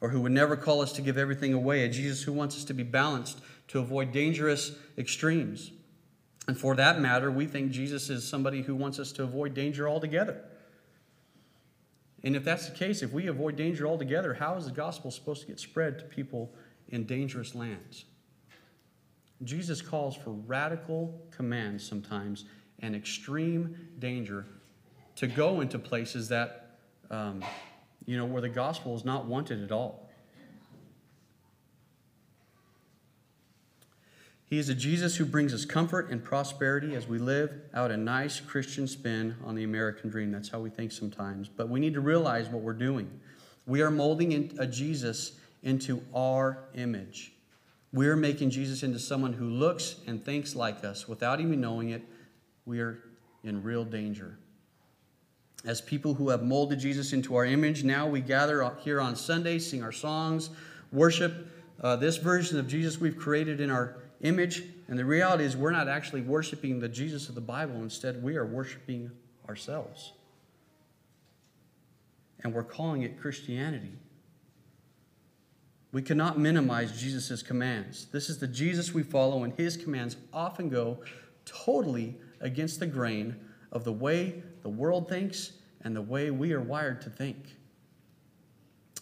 or 0.00 0.10
who 0.10 0.20
would 0.20 0.32
never 0.32 0.56
call 0.56 0.80
us 0.80 0.92
to 0.92 1.02
give 1.02 1.18
everything 1.18 1.52
away, 1.52 1.84
a 1.84 1.88
Jesus 1.88 2.22
who 2.22 2.32
wants 2.32 2.56
us 2.56 2.64
to 2.64 2.74
be 2.74 2.82
balanced 2.82 3.40
to 3.68 3.78
avoid 3.78 4.12
dangerous 4.12 4.72
extremes. 4.96 5.72
And 6.46 6.58
for 6.58 6.74
that 6.76 7.00
matter, 7.00 7.30
we 7.30 7.46
think 7.46 7.72
Jesus 7.72 8.08
is 8.08 8.26
somebody 8.26 8.62
who 8.62 8.74
wants 8.74 8.98
us 8.98 9.12
to 9.12 9.22
avoid 9.22 9.54
danger 9.54 9.88
altogether. 9.88 10.42
And 12.24 12.34
if 12.34 12.44
that's 12.44 12.68
the 12.68 12.74
case, 12.74 13.02
if 13.02 13.12
we 13.12 13.26
avoid 13.26 13.56
danger 13.56 13.86
altogether, 13.86 14.34
how 14.34 14.56
is 14.56 14.64
the 14.64 14.72
gospel 14.72 15.10
supposed 15.10 15.42
to 15.42 15.46
get 15.46 15.60
spread 15.60 15.98
to 15.98 16.04
people 16.04 16.52
in 16.88 17.04
dangerous 17.04 17.54
lands? 17.54 18.06
Jesus 19.44 19.80
calls 19.80 20.16
for 20.16 20.30
radical 20.30 21.22
commands 21.30 21.86
sometimes 21.86 22.44
and 22.80 22.96
extreme 22.96 23.76
danger 23.98 24.46
to 25.16 25.26
go 25.26 25.60
into 25.60 25.78
places 25.78 26.28
that, 26.28 26.78
um, 27.10 27.42
you 28.08 28.16
know, 28.16 28.24
where 28.24 28.40
the 28.40 28.48
gospel 28.48 28.96
is 28.96 29.04
not 29.04 29.26
wanted 29.26 29.62
at 29.62 29.70
all. 29.70 30.08
He 34.46 34.58
is 34.58 34.70
a 34.70 34.74
Jesus 34.74 35.16
who 35.16 35.26
brings 35.26 35.52
us 35.52 35.66
comfort 35.66 36.08
and 36.10 36.24
prosperity 36.24 36.94
as 36.94 37.06
we 37.06 37.18
live 37.18 37.52
out 37.74 37.90
a 37.90 37.98
nice 37.98 38.40
Christian 38.40 38.88
spin 38.88 39.36
on 39.44 39.54
the 39.54 39.62
American 39.62 40.08
dream. 40.08 40.32
That's 40.32 40.48
how 40.48 40.58
we 40.58 40.70
think 40.70 40.90
sometimes. 40.90 41.50
But 41.50 41.68
we 41.68 41.80
need 41.80 41.92
to 41.92 42.00
realize 42.00 42.48
what 42.48 42.62
we're 42.62 42.72
doing. 42.72 43.10
We 43.66 43.82
are 43.82 43.90
molding 43.90 44.56
a 44.58 44.66
Jesus 44.66 45.32
into 45.62 46.02
our 46.14 46.64
image. 46.74 47.34
We're 47.92 48.16
making 48.16 48.48
Jesus 48.48 48.82
into 48.82 48.98
someone 48.98 49.34
who 49.34 49.50
looks 49.50 49.96
and 50.06 50.24
thinks 50.24 50.56
like 50.56 50.82
us 50.82 51.06
without 51.06 51.42
even 51.42 51.60
knowing 51.60 51.90
it. 51.90 52.00
We 52.64 52.80
are 52.80 53.00
in 53.44 53.62
real 53.62 53.84
danger. 53.84 54.38
As 55.64 55.80
people 55.80 56.14
who 56.14 56.28
have 56.28 56.42
molded 56.42 56.78
Jesus 56.78 57.12
into 57.12 57.34
our 57.34 57.44
image, 57.44 57.82
now 57.82 58.06
we 58.06 58.20
gather 58.20 58.72
here 58.80 59.00
on 59.00 59.16
Sunday, 59.16 59.58
sing 59.58 59.82
our 59.82 59.92
songs, 59.92 60.50
worship 60.92 61.48
uh, 61.80 61.96
this 61.96 62.16
version 62.16 62.58
of 62.58 62.68
Jesus 62.68 62.98
we've 62.98 63.18
created 63.18 63.60
in 63.60 63.70
our 63.70 63.96
image. 64.20 64.62
And 64.88 64.98
the 64.98 65.04
reality 65.04 65.44
is, 65.44 65.56
we're 65.56 65.70
not 65.70 65.88
actually 65.88 66.22
worshiping 66.22 66.80
the 66.80 66.88
Jesus 66.88 67.28
of 67.28 67.34
the 67.34 67.40
Bible. 67.40 67.76
Instead, 67.82 68.22
we 68.22 68.36
are 68.36 68.46
worshiping 68.46 69.10
ourselves. 69.48 70.12
And 72.42 72.54
we're 72.54 72.62
calling 72.64 73.02
it 73.02 73.20
Christianity. 73.20 73.92
We 75.90 76.02
cannot 76.02 76.38
minimize 76.38 77.00
Jesus' 77.00 77.42
commands. 77.42 78.06
This 78.06 78.30
is 78.30 78.38
the 78.38 78.46
Jesus 78.46 78.94
we 78.94 79.02
follow, 79.02 79.42
and 79.42 79.52
his 79.54 79.76
commands 79.76 80.16
often 80.32 80.68
go 80.68 80.98
totally 81.44 82.16
against 82.40 82.78
the 82.78 82.86
grain 82.86 83.36
of 83.72 83.84
the 83.84 83.92
way 83.92 84.42
the 84.62 84.68
world 84.68 85.08
thinks 85.08 85.52
and 85.82 85.94
the 85.94 86.02
way 86.02 86.30
we 86.30 86.52
are 86.52 86.60
wired 86.60 87.00
to 87.02 87.10
think. 87.10 87.56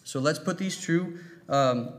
So 0.03 0.19
let's 0.19 0.39
put 0.39 0.57
these 0.57 0.79
true 0.79 1.19
um, 1.49 1.93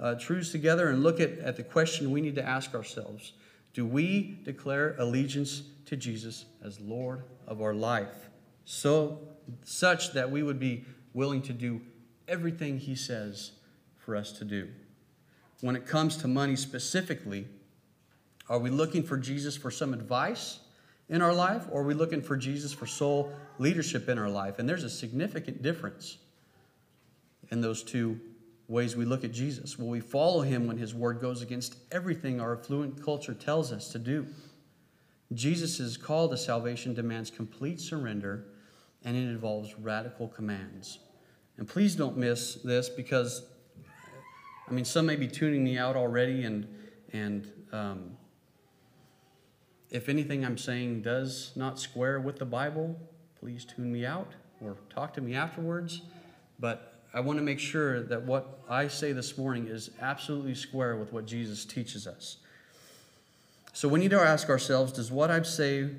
uh, 0.00 0.14
truths 0.16 0.50
together 0.50 0.90
and 0.90 1.02
look 1.02 1.20
at, 1.20 1.38
at 1.38 1.56
the 1.56 1.62
question 1.62 2.10
we 2.10 2.20
need 2.20 2.34
to 2.34 2.46
ask 2.46 2.74
ourselves 2.74 3.32
Do 3.72 3.86
we 3.86 4.38
declare 4.44 4.96
allegiance 4.98 5.62
to 5.86 5.96
Jesus 5.96 6.46
as 6.62 6.80
Lord 6.80 7.22
of 7.46 7.62
our 7.62 7.74
life, 7.74 8.28
so 8.64 9.20
such 9.62 10.12
that 10.12 10.30
we 10.30 10.42
would 10.42 10.58
be 10.58 10.84
willing 11.12 11.42
to 11.42 11.52
do 11.52 11.80
everything 12.28 12.78
He 12.78 12.94
says 12.94 13.52
for 13.96 14.16
us 14.16 14.32
to 14.32 14.44
do? 14.44 14.68
When 15.60 15.76
it 15.76 15.86
comes 15.86 16.16
to 16.18 16.28
money 16.28 16.56
specifically, 16.56 17.46
are 18.48 18.58
we 18.58 18.68
looking 18.68 19.02
for 19.02 19.16
Jesus 19.16 19.56
for 19.56 19.70
some 19.70 19.94
advice 19.94 20.58
in 21.08 21.22
our 21.22 21.34
life, 21.34 21.66
or 21.70 21.82
are 21.82 21.84
we 21.84 21.94
looking 21.94 22.22
for 22.22 22.36
Jesus 22.36 22.72
for 22.72 22.86
sole 22.86 23.32
leadership 23.58 24.08
in 24.08 24.18
our 24.18 24.30
life? 24.30 24.58
And 24.58 24.68
there's 24.68 24.84
a 24.84 24.90
significant 24.90 25.62
difference 25.62 26.18
in 27.50 27.60
those 27.60 27.82
two 27.82 28.18
ways 28.68 28.96
we 28.96 29.04
look 29.04 29.24
at 29.24 29.32
Jesus? 29.32 29.78
Will 29.78 29.88
we 29.88 30.00
follow 30.00 30.40
him 30.40 30.66
when 30.66 30.78
his 30.78 30.94
word 30.94 31.20
goes 31.20 31.42
against 31.42 31.76
everything 31.92 32.40
our 32.40 32.56
affluent 32.58 33.02
culture 33.04 33.34
tells 33.34 33.72
us 33.72 33.92
to 33.92 33.98
do? 33.98 34.26
Jesus' 35.32 35.96
call 35.96 36.28
to 36.28 36.36
salvation 36.36 36.94
demands 36.94 37.30
complete 37.30 37.80
surrender 37.80 38.46
and 39.04 39.16
it 39.16 39.20
involves 39.20 39.78
radical 39.78 40.28
commands. 40.28 40.98
And 41.58 41.68
please 41.68 41.94
don't 41.94 42.16
miss 42.16 42.54
this 42.56 42.88
because, 42.88 43.46
I 44.68 44.72
mean, 44.72 44.84
some 44.84 45.06
may 45.06 45.16
be 45.16 45.28
tuning 45.28 45.62
me 45.62 45.78
out 45.78 45.94
already, 45.94 46.44
and, 46.44 46.66
and 47.12 47.50
um, 47.70 48.16
if 49.94 50.08
anything 50.08 50.44
I'm 50.44 50.58
saying 50.58 51.02
does 51.02 51.52
not 51.54 51.78
square 51.78 52.18
with 52.18 52.40
the 52.40 52.44
Bible, 52.44 52.98
please 53.38 53.64
tune 53.64 53.92
me 53.92 54.04
out 54.04 54.32
or 54.60 54.76
talk 54.90 55.14
to 55.14 55.20
me 55.20 55.36
afterwards. 55.36 56.02
But 56.58 56.98
I 57.14 57.20
want 57.20 57.38
to 57.38 57.44
make 57.44 57.60
sure 57.60 58.02
that 58.02 58.24
what 58.24 58.58
I 58.68 58.88
say 58.88 59.12
this 59.12 59.38
morning 59.38 59.68
is 59.68 59.92
absolutely 60.00 60.56
square 60.56 60.96
with 60.96 61.12
what 61.12 61.26
Jesus 61.26 61.64
teaches 61.64 62.08
us. 62.08 62.38
So 63.72 63.86
we 63.86 64.00
need 64.00 64.10
to 64.10 64.18
ask 64.18 64.48
ourselves 64.48 64.90
does 64.90 65.12
what 65.12 65.30
I 65.30 65.40
say 65.42 65.90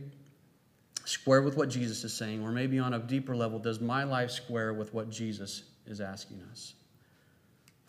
square 1.05 1.41
with 1.41 1.55
what 1.55 1.69
Jesus 1.69 2.03
is 2.03 2.13
saying? 2.13 2.43
Or 2.43 2.51
maybe 2.51 2.79
on 2.79 2.95
a 2.95 2.99
deeper 2.99 3.33
level, 3.33 3.59
does 3.59 3.79
my 3.79 4.03
life 4.03 4.31
square 4.31 4.73
with 4.73 4.93
what 4.93 5.09
Jesus 5.09 5.63
is 5.87 6.01
asking 6.01 6.41
us? 6.51 6.73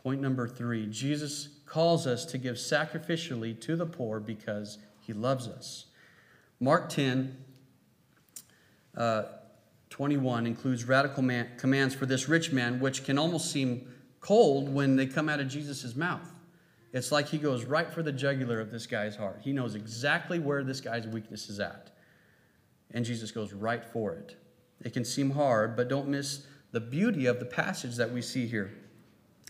Point 0.05 0.21
number 0.21 0.47
three 0.47 0.87
Jesus 0.87 1.49
calls 1.67 2.07
us 2.07 2.25
to 2.27 2.39
give 2.39 2.55
sacrificially 2.55 3.61
to 3.63 3.75
the 3.75 3.87
poor 3.87 4.21
because 4.21 4.79
he 5.01 5.13
loves 5.13 5.49
us. 5.49 5.87
Mark 6.61 6.89
10, 6.89 7.37
uh, 8.97 9.23
21 9.91 10.47
includes 10.47 10.85
radical 10.85 11.23
man, 11.23 11.49
commands 11.59 11.95
for 11.95 12.07
this 12.07 12.29
rich 12.29 12.53
man, 12.53 12.81
which 12.81 13.05
can 13.05 13.19
almost 13.19 13.51
seem 13.51 13.93
cold 14.21 14.73
when 14.73 14.97
they 14.97 15.07
come 15.07 15.29
out 15.29 15.41
of 15.41 15.49
Jesus' 15.49 15.95
mouth. 15.95 16.33
It's 16.93 17.13
like 17.13 17.29
he 17.29 17.39
goes 17.39 17.65
right 17.65 17.93
for 17.93 18.03
the 18.03 18.13
jugular 18.13 18.59
of 18.59 18.71
this 18.71 18.87
guy's 18.87 19.17
heart. 19.17 19.41
He 19.43 19.53
knows 19.53 19.75
exactly 19.75 20.39
where 20.39 20.65
this 20.65 20.81
guy's 20.81 21.07
weakness 21.07 21.51
is 21.51 21.61
at. 21.61 21.91
And 22.93 23.05
Jesus 23.05 23.31
goes 23.31 23.53
right 23.53 23.85
for 23.85 24.15
it. 24.15 24.37
It 24.83 24.93
can 24.93 25.05
seem 25.05 25.31
hard, 25.31 25.77
but 25.77 25.89
don't 25.89 26.09
miss 26.09 26.47
the 26.73 26.81
beauty 26.81 27.27
of 27.27 27.39
the 27.39 27.45
passage 27.45 27.97
that 27.97 28.11
we 28.11 28.23
see 28.23 28.47
here. 28.47 28.73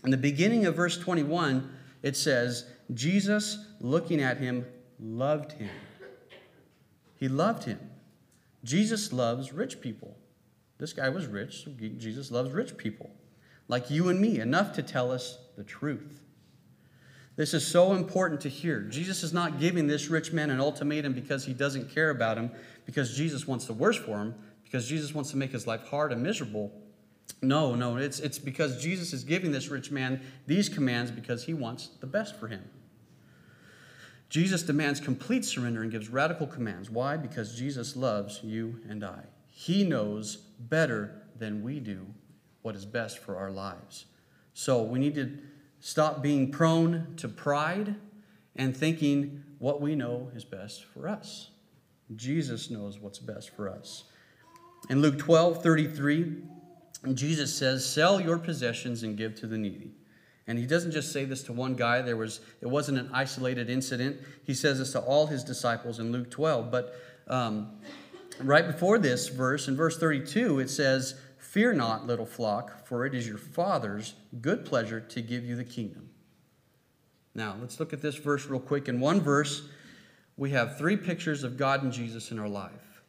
In 0.03 0.11
the 0.11 0.17
beginning 0.17 0.65
of 0.65 0.75
verse 0.75 0.97
21, 0.97 1.69
it 2.03 2.15
says, 2.15 2.65
Jesus, 2.93 3.65
looking 3.79 4.21
at 4.21 4.37
him, 4.37 4.65
loved 4.99 5.53
him. 5.53 5.69
He 7.17 7.27
loved 7.27 7.63
him. 7.63 7.79
Jesus 8.63 9.11
loves 9.11 9.51
rich 9.51 9.81
people. 9.81 10.15
This 10.77 10.93
guy 10.93 11.09
was 11.09 11.25
rich, 11.25 11.63
so 11.63 11.71
Jesus 11.71 12.31
loves 12.31 12.51
rich 12.51 12.77
people, 12.77 13.09
like 13.67 13.89
you 13.89 14.09
and 14.09 14.19
me, 14.19 14.39
enough 14.39 14.73
to 14.73 14.83
tell 14.83 15.11
us 15.11 15.39
the 15.57 15.63
truth. 15.63 16.21
This 17.35 17.53
is 17.53 17.65
so 17.65 17.93
important 17.93 18.41
to 18.41 18.49
hear. 18.49 18.81
Jesus 18.81 19.23
is 19.23 19.33
not 19.33 19.59
giving 19.59 19.87
this 19.87 20.07
rich 20.07 20.31
man 20.31 20.49
an 20.49 20.59
ultimatum 20.59 21.13
because 21.13 21.45
he 21.45 21.53
doesn't 21.53 21.89
care 21.89 22.11
about 22.11 22.37
him, 22.37 22.51
because 22.85 23.15
Jesus 23.15 23.47
wants 23.47 23.65
the 23.65 23.73
worst 23.73 23.99
for 23.99 24.17
him, 24.17 24.35
because 24.63 24.87
Jesus 24.87 25.13
wants 25.13 25.31
to 25.31 25.37
make 25.37 25.51
his 25.51 25.65
life 25.65 25.83
hard 25.87 26.11
and 26.11 26.21
miserable. 26.21 26.71
No, 27.41 27.75
no, 27.75 27.97
it's, 27.97 28.19
it's 28.19 28.39
because 28.39 28.81
Jesus 28.81 29.13
is 29.13 29.23
giving 29.23 29.51
this 29.51 29.69
rich 29.69 29.91
man 29.91 30.21
these 30.45 30.69
commands 30.69 31.11
because 31.11 31.43
he 31.43 31.53
wants 31.53 31.89
the 31.99 32.07
best 32.07 32.35
for 32.39 32.47
him. 32.47 32.63
Jesus 34.29 34.63
demands 34.63 34.99
complete 34.99 35.45
surrender 35.45 35.81
and 35.81 35.91
gives 35.91 36.09
radical 36.09 36.47
commands. 36.47 36.89
Why? 36.89 37.15
Because 37.15 37.57
Jesus 37.57 37.95
loves 37.95 38.41
you 38.43 38.81
and 38.89 39.03
I. 39.03 39.23
He 39.47 39.83
knows 39.83 40.35
better 40.59 41.23
than 41.37 41.63
we 41.63 41.79
do 41.79 42.05
what 42.61 42.75
is 42.75 42.85
best 42.85 43.19
for 43.19 43.37
our 43.37 43.49
lives. 43.49 44.05
So 44.53 44.83
we 44.83 44.99
need 44.99 45.15
to 45.15 45.37
stop 45.79 46.21
being 46.21 46.51
prone 46.51 47.13
to 47.17 47.29
pride 47.29 47.95
and 48.55 48.75
thinking 48.75 49.43
what 49.59 49.81
we 49.81 49.95
know 49.95 50.29
is 50.35 50.43
best 50.43 50.83
for 50.83 51.07
us. 51.07 51.51
Jesus 52.15 52.69
knows 52.69 52.99
what's 52.99 53.19
best 53.19 53.55
for 53.55 53.69
us. 53.69 54.05
In 54.89 55.01
Luke 55.01 55.17
12 55.17 55.61
33, 55.61 56.33
Jesus 57.13 57.55
says, 57.55 57.85
Sell 57.85 58.19
your 58.19 58.37
possessions 58.37 59.03
and 59.03 59.17
give 59.17 59.35
to 59.35 59.47
the 59.47 59.57
needy. 59.57 59.91
And 60.47 60.57
he 60.57 60.65
doesn't 60.65 60.91
just 60.91 61.11
say 61.11 61.25
this 61.25 61.43
to 61.43 61.53
one 61.53 61.75
guy. 61.75 62.01
There 62.01 62.15
was 62.15 62.39
it 62.61 62.67
wasn't 62.67 62.97
an 62.97 63.09
isolated 63.13 63.69
incident. 63.69 64.21
He 64.43 64.53
says 64.53 64.79
this 64.79 64.93
to 64.93 65.01
all 65.01 65.27
his 65.27 65.43
disciples 65.43 65.99
in 65.99 66.11
Luke 66.11 66.31
12. 66.31 66.71
But 66.71 66.95
um, 67.27 67.71
right 68.39 68.65
before 68.65 68.97
this 68.97 69.27
verse, 69.27 69.67
in 69.67 69.75
verse 69.75 69.97
32, 69.97 70.59
it 70.59 70.69
says, 70.69 71.19
Fear 71.37 71.73
not, 71.73 72.05
little 72.05 72.25
flock, 72.25 72.85
for 72.85 73.05
it 73.05 73.13
is 73.13 73.27
your 73.27 73.37
Father's 73.37 74.15
good 74.41 74.65
pleasure 74.65 74.99
to 74.99 75.21
give 75.21 75.43
you 75.43 75.55
the 75.55 75.63
kingdom. 75.63 76.09
Now, 77.35 77.55
let's 77.59 77.79
look 77.79 77.93
at 77.93 78.01
this 78.01 78.15
verse 78.15 78.45
real 78.47 78.59
quick. 78.59 78.87
In 78.87 78.99
one 78.99 79.21
verse, 79.21 79.67
we 80.37 80.51
have 80.51 80.77
three 80.77 80.97
pictures 80.97 81.43
of 81.43 81.57
God 81.57 81.83
and 81.83 81.91
Jesus 81.91 82.31
in 82.31 82.39
our 82.39 82.49
life. 82.49 83.01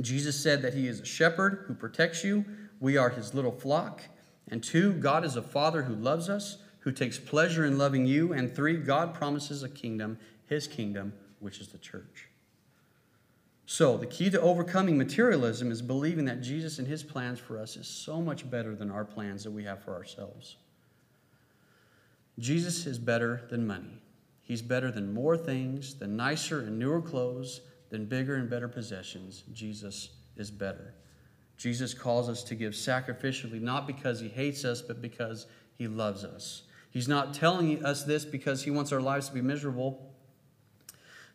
Jesus 0.00 0.40
said 0.40 0.62
that 0.62 0.74
he 0.74 0.86
is 0.86 1.00
a 1.00 1.04
shepherd 1.04 1.64
who 1.66 1.74
protects 1.74 2.22
you. 2.22 2.44
We 2.80 2.96
are 2.96 3.10
his 3.10 3.34
little 3.34 3.52
flock. 3.52 4.02
And 4.50 4.62
two, 4.62 4.94
God 4.94 5.24
is 5.24 5.36
a 5.36 5.42
father 5.42 5.82
who 5.82 5.94
loves 5.94 6.28
us, 6.28 6.58
who 6.80 6.92
takes 6.92 7.18
pleasure 7.18 7.64
in 7.64 7.78
loving 7.78 8.06
you. 8.06 8.32
And 8.32 8.54
three, 8.54 8.76
God 8.76 9.14
promises 9.14 9.62
a 9.62 9.68
kingdom, 9.68 10.18
his 10.46 10.66
kingdom, 10.66 11.12
which 11.40 11.60
is 11.60 11.68
the 11.68 11.78
church. 11.78 12.28
So, 13.66 13.98
the 13.98 14.06
key 14.06 14.30
to 14.30 14.40
overcoming 14.40 14.96
materialism 14.96 15.70
is 15.70 15.82
believing 15.82 16.24
that 16.24 16.40
Jesus 16.40 16.78
and 16.78 16.88
his 16.88 17.02
plans 17.02 17.38
for 17.38 17.58
us 17.58 17.76
is 17.76 17.86
so 17.86 18.22
much 18.22 18.48
better 18.50 18.74
than 18.74 18.90
our 18.90 19.04
plans 19.04 19.44
that 19.44 19.50
we 19.50 19.64
have 19.64 19.84
for 19.84 19.94
ourselves. 19.94 20.56
Jesus 22.38 22.86
is 22.86 22.98
better 22.98 23.42
than 23.50 23.66
money. 23.66 24.00
He's 24.40 24.62
better 24.62 24.90
than 24.90 25.12
more 25.12 25.36
things, 25.36 25.94
than 25.94 26.16
nicer 26.16 26.60
and 26.60 26.78
newer 26.78 27.02
clothes, 27.02 27.60
than 27.90 28.06
bigger 28.06 28.36
and 28.36 28.48
better 28.48 28.68
possessions. 28.68 29.44
Jesus 29.52 30.10
is 30.36 30.50
better. 30.50 30.94
Jesus 31.58 31.92
calls 31.92 32.28
us 32.28 32.42
to 32.44 32.54
give 32.54 32.72
sacrificially, 32.72 33.60
not 33.60 33.86
because 33.86 34.20
he 34.20 34.28
hates 34.28 34.64
us, 34.64 34.80
but 34.80 35.02
because 35.02 35.46
he 35.76 35.88
loves 35.88 36.24
us. 36.24 36.62
He's 36.90 37.08
not 37.08 37.34
telling 37.34 37.84
us 37.84 38.04
this 38.04 38.24
because 38.24 38.62
he 38.62 38.70
wants 38.70 38.92
our 38.92 39.00
lives 39.00 39.28
to 39.28 39.34
be 39.34 39.42
miserable, 39.42 40.10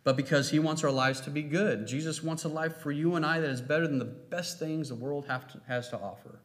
but 0.04 0.18
because 0.18 0.50
he 0.50 0.60
wants 0.60 0.84
our 0.84 0.92
lives 0.92 1.22
to 1.22 1.30
be 1.30 1.44
good. 1.44 1.86
Jesus 1.86 2.24
wants 2.24 2.46
a 2.46 2.50
life 2.50 2.78
for 2.78 2.92
you 2.92 3.16
and 3.16 3.26
I 3.26 3.40
that 3.42 3.50
is 3.50 3.62
better 3.62 3.88
than 3.88 4.00
the 4.00 4.06
best 4.06 4.60
things 4.60 4.90
the 4.90 4.96
world 4.96 5.26
to, 5.28 5.62
has 5.68 5.90
to 5.90 5.98
offer. 6.00 6.40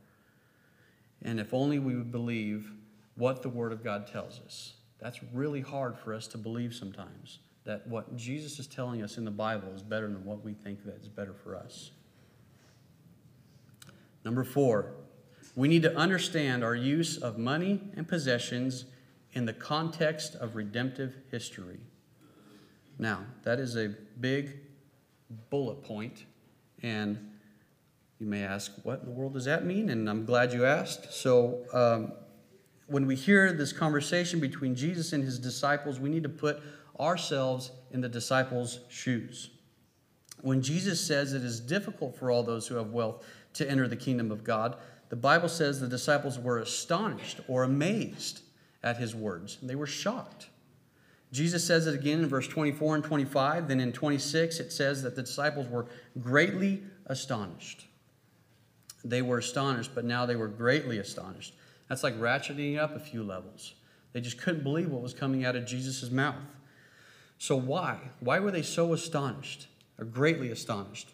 And 1.23 1.41
if 1.41 1.55
only 1.55 1.79
we 1.79 1.95
would 1.95 2.13
believe 2.13 2.73
what 3.17 3.43
the 3.43 3.49
Word 3.49 3.73
of 3.73 3.83
God 3.83 4.07
tells 4.07 4.41
us. 4.45 4.75
That's 5.01 5.21
really 5.33 5.61
hard 5.61 5.97
for 5.97 6.15
us 6.15 6.27
to 6.29 6.39
believe 6.39 6.75
sometimes, 6.75 7.39
that 7.65 7.87
what 7.87 8.17
Jesus 8.17 8.59
is 8.59 8.67
telling 8.67 9.03
us 9.03 9.19
in 9.19 9.25
the 9.25 9.31
Bible 9.31 9.73
is 9.75 9.83
better 9.83 10.09
than 10.09 10.25
what 10.25 10.45
we 10.45 10.55
think 10.55 10.85
that 10.85 11.01
is 11.01 11.09
better 11.09 11.35
for 11.35 11.57
us. 11.57 11.93
Number 14.25 14.45
four, 14.45 14.93
we 15.55 15.69
need 15.69 15.83
to 15.83 15.97
understand 15.97 16.63
our 16.63 16.75
use 16.75 17.17
of 17.17 17.39
money 17.39 17.81
and 17.97 18.07
possessions 18.07 18.85
in 19.33 19.45
the 19.45 19.53
context 19.53 20.35
of 20.37 20.57
redemptive 20.57 21.17
history. 21.31 21.81
Now, 22.99 23.25
that 23.45 23.59
is 23.59 23.77
a 23.77 23.95
big 24.21 24.57
bullet 25.51 25.83
point, 25.83 26.25
and 26.83 27.19
you 28.19 28.27
may 28.27 28.43
ask, 28.43 28.73
what 28.83 29.01
in 29.01 29.07
the 29.07 29.13
world 29.13 29.35
does 29.35 29.45
that 29.45 29.65
mean? 29.65 29.91
And 29.91 30.09
I'm 30.09 30.25
glad 30.25 30.53
you 30.53 30.65
asked. 30.65 31.13
So, 31.13 31.65
um, 31.73 32.13
when 32.87 33.07
we 33.07 33.15
hear 33.15 33.53
this 33.53 33.73
conversation 33.73 34.41
between 34.41 34.75
Jesus 34.75 35.13
and 35.13 35.23
his 35.23 35.39
disciples, 35.39 36.01
we 36.01 36.09
need 36.09 36.23
to 36.23 36.29
put 36.29 36.61
ourselves 36.99 37.71
in 37.91 38.01
the 38.01 38.09
disciples' 38.09 38.81
shoes. 38.89 39.51
When 40.41 40.63
Jesus 40.63 41.05
says 41.05 41.33
it 41.33 41.43
is 41.45 41.61
difficult 41.61 42.17
for 42.17 42.31
all 42.31 42.43
those 42.43 42.67
who 42.67 42.77
have 42.77 42.91
wealth 42.91 43.25
to 43.59 43.71
enter 43.71 43.87
the 43.87 43.97
kingdom 43.97 44.33
of 44.33 44.45
God, 44.45 44.77
the 45.09 45.17
Bible 45.17 45.49
says 45.49 45.81
the 45.81 45.89
disciples 45.89 46.39
were 46.39 46.59
astonished 46.59 47.41
or 47.49 47.63
amazed 47.63 48.41
at 48.83 48.97
his 48.97 49.15
words. 49.15 49.59
They 49.63 49.75
were 49.75 49.87
shocked. 49.87 50.49
Jesus 51.33 51.67
says 51.67 51.87
it 51.87 51.95
again 51.95 52.21
in 52.21 52.29
verse 52.29 52.49
24 52.49 52.97
and 52.97 53.05
25. 53.05 53.69
Then 53.69 53.81
in 53.81 53.93
26, 53.93 54.61
it 54.61 54.73
says 54.73 55.03
that 55.03 55.15
the 55.15 55.23
disciples 55.23 55.69
were 55.69 55.87
greatly 56.21 56.83
astonished. 57.07 57.87
They 59.05 59.23
were 59.23 59.39
astonished, 59.39 59.95
but 59.95 60.05
now 60.05 60.27
they 60.27 60.37
were 60.37 60.49
greatly 60.49 60.99
astonished. 60.99 61.55
That's 61.89 62.03
like 62.03 62.19
ratcheting 62.19 62.79
up 62.79 62.95
a 62.95 63.01
few 63.01 63.23
levels. 63.23 63.75
They 64.13 64.21
just 64.21 64.39
couldn't 64.39 64.63
believe 64.63 64.91
what 64.91 65.03
was 65.03 65.15
coming 65.15 65.45
out 65.45 65.57
of 65.57 65.67
Jesus' 65.67 66.11
mouth. 66.11 66.37
So, 67.39 67.57
why? 67.57 67.99
Why 68.21 68.41
were 68.41 68.51
they 68.51 68.63
so 68.63 68.93
astonished 68.93 69.69
or 69.99 70.05
greatly 70.05 70.51
astonished? 70.51 71.13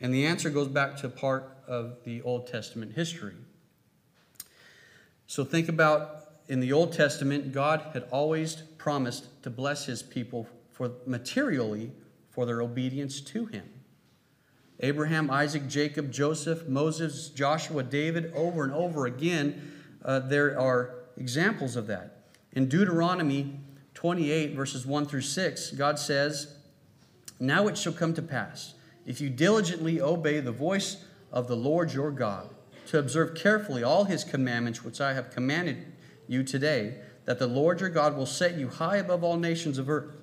And 0.00 0.12
the 0.12 0.26
answer 0.26 0.50
goes 0.50 0.68
back 0.68 0.96
to 0.98 1.08
part 1.08 1.56
of 1.66 1.98
the 2.04 2.22
Old 2.22 2.46
Testament 2.46 2.94
history. 2.94 3.34
So, 5.26 5.44
think 5.44 5.68
about 5.68 6.24
in 6.48 6.60
the 6.60 6.72
Old 6.72 6.92
Testament, 6.92 7.52
God 7.52 7.82
had 7.92 8.04
always 8.10 8.56
promised 8.78 9.42
to 9.42 9.50
bless 9.50 9.86
his 9.86 10.02
people 10.02 10.46
for 10.70 10.92
materially 11.06 11.90
for 12.30 12.46
their 12.46 12.62
obedience 12.62 13.20
to 13.22 13.46
him. 13.46 13.68
Abraham, 14.80 15.30
Isaac, 15.30 15.66
Jacob, 15.68 16.12
Joseph, 16.12 16.68
Moses, 16.68 17.30
Joshua, 17.30 17.82
David, 17.82 18.32
over 18.34 18.62
and 18.62 18.72
over 18.72 19.06
again 19.06 19.72
uh, 20.04 20.20
there 20.20 20.58
are 20.58 20.94
examples 21.16 21.76
of 21.76 21.88
that. 21.88 22.28
In 22.52 22.68
Deuteronomy 22.68 23.58
28, 23.94 24.54
verses 24.54 24.86
1 24.86 25.06
through 25.06 25.22
6, 25.22 25.72
God 25.72 25.98
says, 25.98 26.54
Now 27.40 27.66
it 27.66 27.76
shall 27.76 27.92
come 27.92 28.14
to 28.14 28.22
pass, 28.22 28.74
if 29.06 29.20
you 29.20 29.30
diligently 29.30 30.00
obey 30.00 30.40
the 30.40 30.52
voice 30.52 31.04
of 31.32 31.48
the 31.48 31.56
Lord 31.56 31.92
your 31.92 32.10
God, 32.10 32.50
to 32.88 32.98
observe 32.98 33.34
carefully 33.34 33.82
all 33.82 34.04
his 34.04 34.24
commandments 34.24 34.84
which 34.84 35.00
I 35.00 35.14
have 35.14 35.30
commanded 35.30 35.92
you 36.28 36.42
today, 36.42 36.98
that 37.24 37.38
the 37.38 37.46
Lord 37.46 37.80
your 37.80 37.88
God 37.88 38.16
will 38.16 38.26
set 38.26 38.56
you 38.56 38.68
high 38.68 38.96
above 38.96 39.24
all 39.24 39.36
nations 39.36 39.78
of 39.78 39.90
earth. 39.90 40.16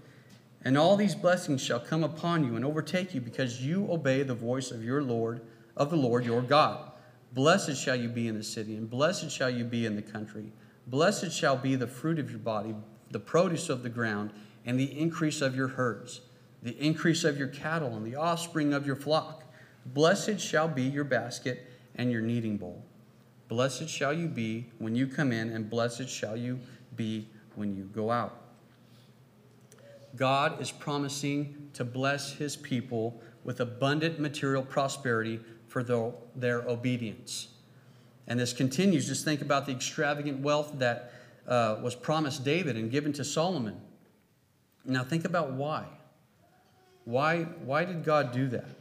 And 0.64 0.78
all 0.78 0.96
these 0.96 1.16
blessings 1.16 1.62
shall 1.62 1.80
come 1.80 2.04
upon 2.04 2.46
you 2.46 2.56
and 2.56 2.64
overtake 2.64 3.14
you 3.14 3.20
because 3.20 3.62
you 3.62 3.92
obey 3.92 4.24
the 4.24 4.34
voice 4.34 4.72
of 4.72 4.84
your 4.84 5.02
Lord, 5.02 5.42
of 5.76 5.90
the 5.90 5.98
Lord 5.98 6.26
your 6.26 6.42
God. 6.42 6.92
Blessed 7.34 7.76
shall 7.76 7.96
you 7.96 8.08
be 8.08 8.28
in 8.28 8.38
the 8.38 8.44
city, 8.44 8.76
and 8.76 8.90
blessed 8.90 9.30
shall 9.30 9.50
you 9.50 9.66
be 9.66 9.86
in 9.86 9.96
the 9.96 10.02
country. 10.02 10.54
Blessed 10.88 11.32
shall 11.32 11.58
be 11.58 11.76
the 11.76 11.88
fruit 11.88 12.20
of 12.20 12.30
your 12.30 12.40
body, 12.40 12.76
the 13.12 13.20
produce 13.20 13.70
of 13.70 13.84
the 13.84 13.90
ground, 13.90 14.32
and 14.66 14.80
the 14.80 14.98
increase 14.98 15.42
of 15.42 15.56
your 15.56 15.70
herds, 15.70 16.22
the 16.64 16.78
increase 16.80 17.24
of 17.24 17.38
your 17.38 17.50
cattle, 17.50 17.96
and 17.96 18.06
the 18.06 18.16
offspring 18.16 18.74
of 18.74 18.88
your 18.88 18.96
flock. 18.96 19.44
Blessed 19.86 20.40
shall 20.40 20.68
be 20.68 20.84
your 20.84 21.04
basket 21.04 21.70
and 21.96 22.12
your 22.12 22.22
kneading 22.22 22.58
bowl. 22.58 22.84
Blessed 23.50 23.90
shall 23.90 24.14
you 24.14 24.28
be 24.28 24.68
when 24.80 24.96
you 24.96 25.06
come 25.06 25.32
in, 25.32 25.50
and 25.50 25.70
blessed 25.70 26.08
shall 26.10 26.38
you 26.38 26.60
be 26.96 27.28
when 27.56 27.76
you 27.76 27.84
go 27.94 28.10
out. 28.10 28.40
God 30.16 30.62
is 30.62 30.72
promising 30.72 31.70
to 31.74 31.84
bless 31.84 32.34
his 32.34 32.56
people 32.56 33.22
with 33.44 33.60
abundant 33.60 34.20
material 34.20 34.64
prosperity 34.64 35.40
for 35.68 35.84
their, 35.84 36.12
their 36.36 36.62
obedience. 36.70 37.50
And 38.28 38.40
this 38.40 38.54
continues. 38.54 39.08
Just 39.08 39.26
think 39.26 39.42
about 39.42 39.66
the 39.66 39.74
extravagant 39.74 40.40
wealth 40.40 40.72
that 40.80 41.12
uh, 41.48 41.78
was 41.82 41.94
promised 41.94 42.46
David 42.46 42.78
and 42.78 42.90
given 42.90 43.12
to 43.14 43.24
Solomon. 43.26 43.76
Now, 44.86 45.04
think 45.04 45.26
about 45.26 45.52
why. 45.54 45.86
Why, 47.06 47.44
why 47.66 47.86
did 47.86 48.04
God 48.04 48.32
do 48.32 48.48
that? 48.50 48.78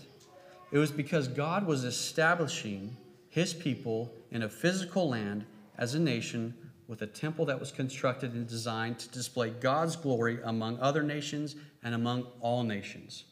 It 0.70 0.78
was 0.78 0.90
because 0.90 1.28
God 1.28 1.66
was 1.66 1.84
establishing 1.84 2.96
his 3.28 3.52
people 3.52 4.12
in 4.30 4.42
a 4.42 4.48
physical 4.48 5.08
land 5.08 5.44
as 5.76 5.94
a 5.94 6.00
nation 6.00 6.54
with 6.86 7.02
a 7.02 7.06
temple 7.06 7.46
that 7.46 7.58
was 7.58 7.72
constructed 7.72 8.34
and 8.34 8.46
designed 8.46 8.98
to 8.98 9.08
display 9.08 9.50
God's 9.50 9.96
glory 9.96 10.38
among 10.44 10.78
other 10.80 11.02
nations 11.02 11.56
and 11.82 11.94
among 11.94 12.26
all 12.40 12.62
nations. 12.62 13.24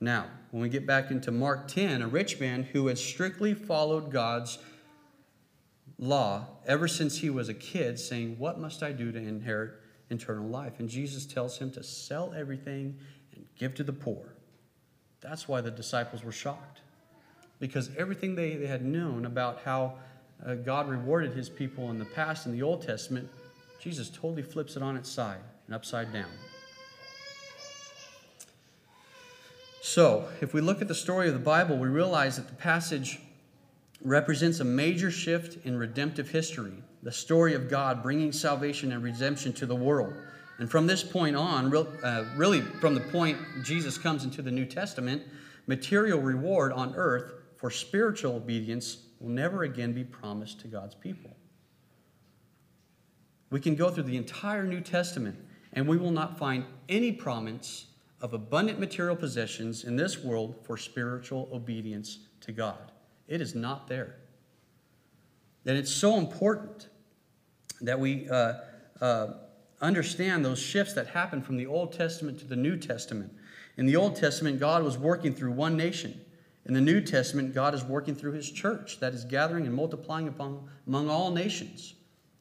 Now, 0.00 0.26
when 0.50 0.62
we 0.62 0.68
get 0.68 0.86
back 0.86 1.10
into 1.10 1.30
Mark 1.30 1.68
10, 1.68 2.02
a 2.02 2.06
rich 2.06 2.38
man 2.38 2.62
who 2.62 2.88
had 2.88 2.98
strictly 2.98 3.54
followed 3.54 4.10
God's 4.10 4.58
law 5.98 6.46
ever 6.66 6.88
since 6.88 7.18
he 7.18 7.30
was 7.30 7.48
a 7.48 7.54
kid, 7.54 7.98
saying, 7.98 8.36
What 8.38 8.58
must 8.58 8.82
I 8.82 8.92
do 8.92 9.12
to 9.12 9.18
inherit 9.18 9.72
eternal 10.10 10.46
life? 10.46 10.80
And 10.80 10.88
Jesus 10.88 11.24
tells 11.24 11.58
him 11.58 11.70
to 11.72 11.82
sell 11.82 12.34
everything 12.34 12.98
give 13.58 13.74
to 13.76 13.84
the 13.84 13.92
poor. 13.92 14.34
That's 15.20 15.48
why 15.48 15.60
the 15.60 15.70
disciples 15.70 16.22
were 16.22 16.32
shocked. 16.32 16.80
Because 17.60 17.90
everything 17.96 18.34
they, 18.34 18.56
they 18.56 18.66
had 18.66 18.84
known 18.84 19.24
about 19.24 19.60
how 19.64 19.94
uh, 20.44 20.54
God 20.54 20.88
rewarded 20.88 21.32
his 21.32 21.48
people 21.48 21.90
in 21.90 21.98
the 21.98 22.04
past 22.04 22.46
in 22.46 22.52
the 22.52 22.62
Old 22.62 22.82
Testament, 22.82 23.28
Jesus 23.80 24.10
totally 24.10 24.42
flips 24.42 24.76
it 24.76 24.82
on 24.82 24.96
its 24.96 25.08
side 25.08 25.40
and 25.66 25.74
upside 25.74 26.12
down. 26.12 26.30
So, 29.80 30.28
if 30.40 30.54
we 30.54 30.60
look 30.60 30.80
at 30.80 30.88
the 30.88 30.94
story 30.94 31.28
of 31.28 31.34
the 31.34 31.40
Bible, 31.40 31.76
we 31.76 31.88
realize 31.88 32.36
that 32.36 32.48
the 32.48 32.54
passage 32.54 33.20
represents 34.02 34.60
a 34.60 34.64
major 34.64 35.10
shift 35.10 35.64
in 35.66 35.78
redemptive 35.78 36.30
history, 36.30 36.72
the 37.02 37.12
story 37.12 37.54
of 37.54 37.68
God 37.68 38.02
bringing 38.02 38.32
salvation 38.32 38.92
and 38.92 39.02
redemption 39.02 39.52
to 39.54 39.66
the 39.66 39.74
world. 39.74 40.14
And 40.58 40.70
from 40.70 40.86
this 40.86 41.02
point 41.02 41.36
on, 41.36 41.74
uh, 41.74 42.24
really 42.36 42.60
from 42.60 42.94
the 42.94 43.00
point 43.00 43.38
Jesus 43.62 43.98
comes 43.98 44.24
into 44.24 44.40
the 44.40 44.50
New 44.50 44.64
Testament, 44.64 45.22
material 45.66 46.20
reward 46.20 46.72
on 46.72 46.94
earth 46.94 47.32
for 47.56 47.70
spiritual 47.70 48.36
obedience 48.36 48.98
will 49.20 49.30
never 49.30 49.64
again 49.64 49.92
be 49.92 50.04
promised 50.04 50.60
to 50.60 50.68
God's 50.68 50.94
people. 50.94 51.36
We 53.50 53.60
can 53.60 53.74
go 53.74 53.90
through 53.90 54.04
the 54.04 54.16
entire 54.16 54.64
New 54.64 54.80
Testament 54.80 55.36
and 55.72 55.88
we 55.88 55.96
will 55.96 56.10
not 56.10 56.38
find 56.38 56.64
any 56.88 57.12
promise 57.12 57.86
of 58.20 58.32
abundant 58.32 58.78
material 58.78 59.16
possessions 59.16 59.84
in 59.84 59.96
this 59.96 60.22
world 60.22 60.56
for 60.64 60.76
spiritual 60.76 61.48
obedience 61.52 62.20
to 62.40 62.52
God. 62.52 62.92
It 63.26 63.40
is 63.40 63.54
not 63.54 63.88
there. 63.88 64.16
And 65.66 65.76
it's 65.76 65.90
so 65.90 66.16
important 66.16 66.88
that 67.80 67.98
we 67.98 68.28
uh, 68.28 68.54
uh, 69.00 69.26
understand 69.80 70.44
those 70.44 70.58
shifts 70.58 70.94
that 70.94 71.08
happen 71.08 71.42
from 71.42 71.56
the 71.56 71.66
Old 71.66 71.92
Testament 71.92 72.38
to 72.40 72.46
the 72.46 72.56
New 72.56 72.76
Testament. 72.76 73.32
In 73.76 73.86
the 73.86 73.96
Old 73.96 74.16
Testament, 74.16 74.60
God 74.60 74.82
was 74.82 74.96
working 74.96 75.34
through 75.34 75.52
one 75.52 75.76
nation. 75.76 76.20
In 76.66 76.74
the 76.74 76.80
New 76.80 77.00
Testament, 77.00 77.54
God 77.54 77.74
is 77.74 77.84
working 77.84 78.14
through 78.14 78.32
his 78.32 78.50
church 78.50 79.00
that 79.00 79.12
is 79.12 79.24
gathering 79.24 79.66
and 79.66 79.74
multiplying 79.74 80.28
upon, 80.28 80.68
among 80.86 81.10
all 81.10 81.30
nations. 81.30 81.94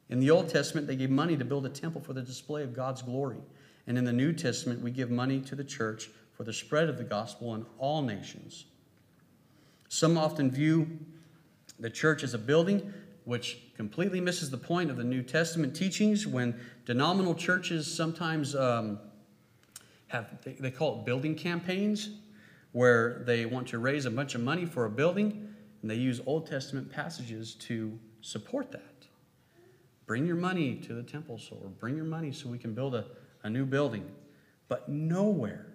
In 0.10 0.20
the 0.20 0.30
Old 0.30 0.50
Testament, 0.50 0.88
they 0.88 0.96
gave 0.96 1.10
money 1.10 1.36
to 1.36 1.44
build 1.44 1.66
a 1.66 1.70
temple 1.70 2.02
for 2.02 2.14
the 2.14 2.22
display 2.22 2.64
of 2.64 2.74
God's 2.74 3.02
glory. 3.02 3.40
And 3.88 3.98
in 3.98 4.06
the 4.06 4.14
New 4.14 4.32
Testament, 4.32 4.82
we 4.82 4.92
give 4.92 5.10
money 5.10 5.42
to 5.42 5.56
the 5.56 5.64
church 5.64 6.10
for 6.38 6.44
the 6.44 6.54
spread 6.54 6.88
of 6.88 6.98
the 6.98 7.04
gospel 7.04 7.56
in 7.56 7.66
all 7.80 8.02
nations. 8.02 8.66
Some 9.90 10.18
often 10.18 10.50
view 10.50 11.00
the 11.80 11.90
church 11.90 12.24
as 12.24 12.34
a 12.34 12.38
building, 12.38 12.94
which 13.26 13.58
completely 13.76 14.22
misses 14.22 14.50
the 14.50 14.58
point 14.58 14.90
of 14.90 14.98
the 14.98 15.04
New 15.04 15.24
Testament 15.24 15.76
teachings 15.76 16.28
when 16.28 16.60
denominational 16.86 17.36
churches 17.36 17.94
sometimes 17.94 18.56
um, 18.56 19.00
have, 20.08 20.42
they, 20.44 20.54
they 20.54 20.72
call 20.72 21.00
it 21.00 21.06
building 21.06 21.36
campaigns 21.36 22.10
where 22.72 23.24
they 23.26 23.46
want 23.46 23.68
to 23.68 23.80
raise 23.80 24.06
a 24.06 24.12
bunch 24.12 24.36
of 24.36 24.42
money 24.42 24.66
for 24.66 24.86
a 24.86 24.90
building, 24.90 25.48
and 25.82 25.90
they 25.90 25.96
use 25.96 26.20
Old 26.26 26.48
Testament 26.48 26.92
passages 26.92 27.54
to 27.56 27.98
support 28.22 28.72
that. 28.72 29.08
Bring 30.06 30.26
your 30.26 30.36
money 30.36 30.76
to 30.76 30.94
the 30.94 31.04
temple, 31.04 31.38
so, 31.38 31.58
or 31.62 31.70
bring 31.70 31.96
your 31.96 32.06
money 32.06 32.32
so 32.32 32.50
we 32.50 32.58
can 32.58 32.74
build 32.74 32.96
a, 32.96 33.06
a 33.44 33.50
new 33.50 33.66
building. 33.66 34.10
But 34.68 34.90
nowhere 34.90 35.68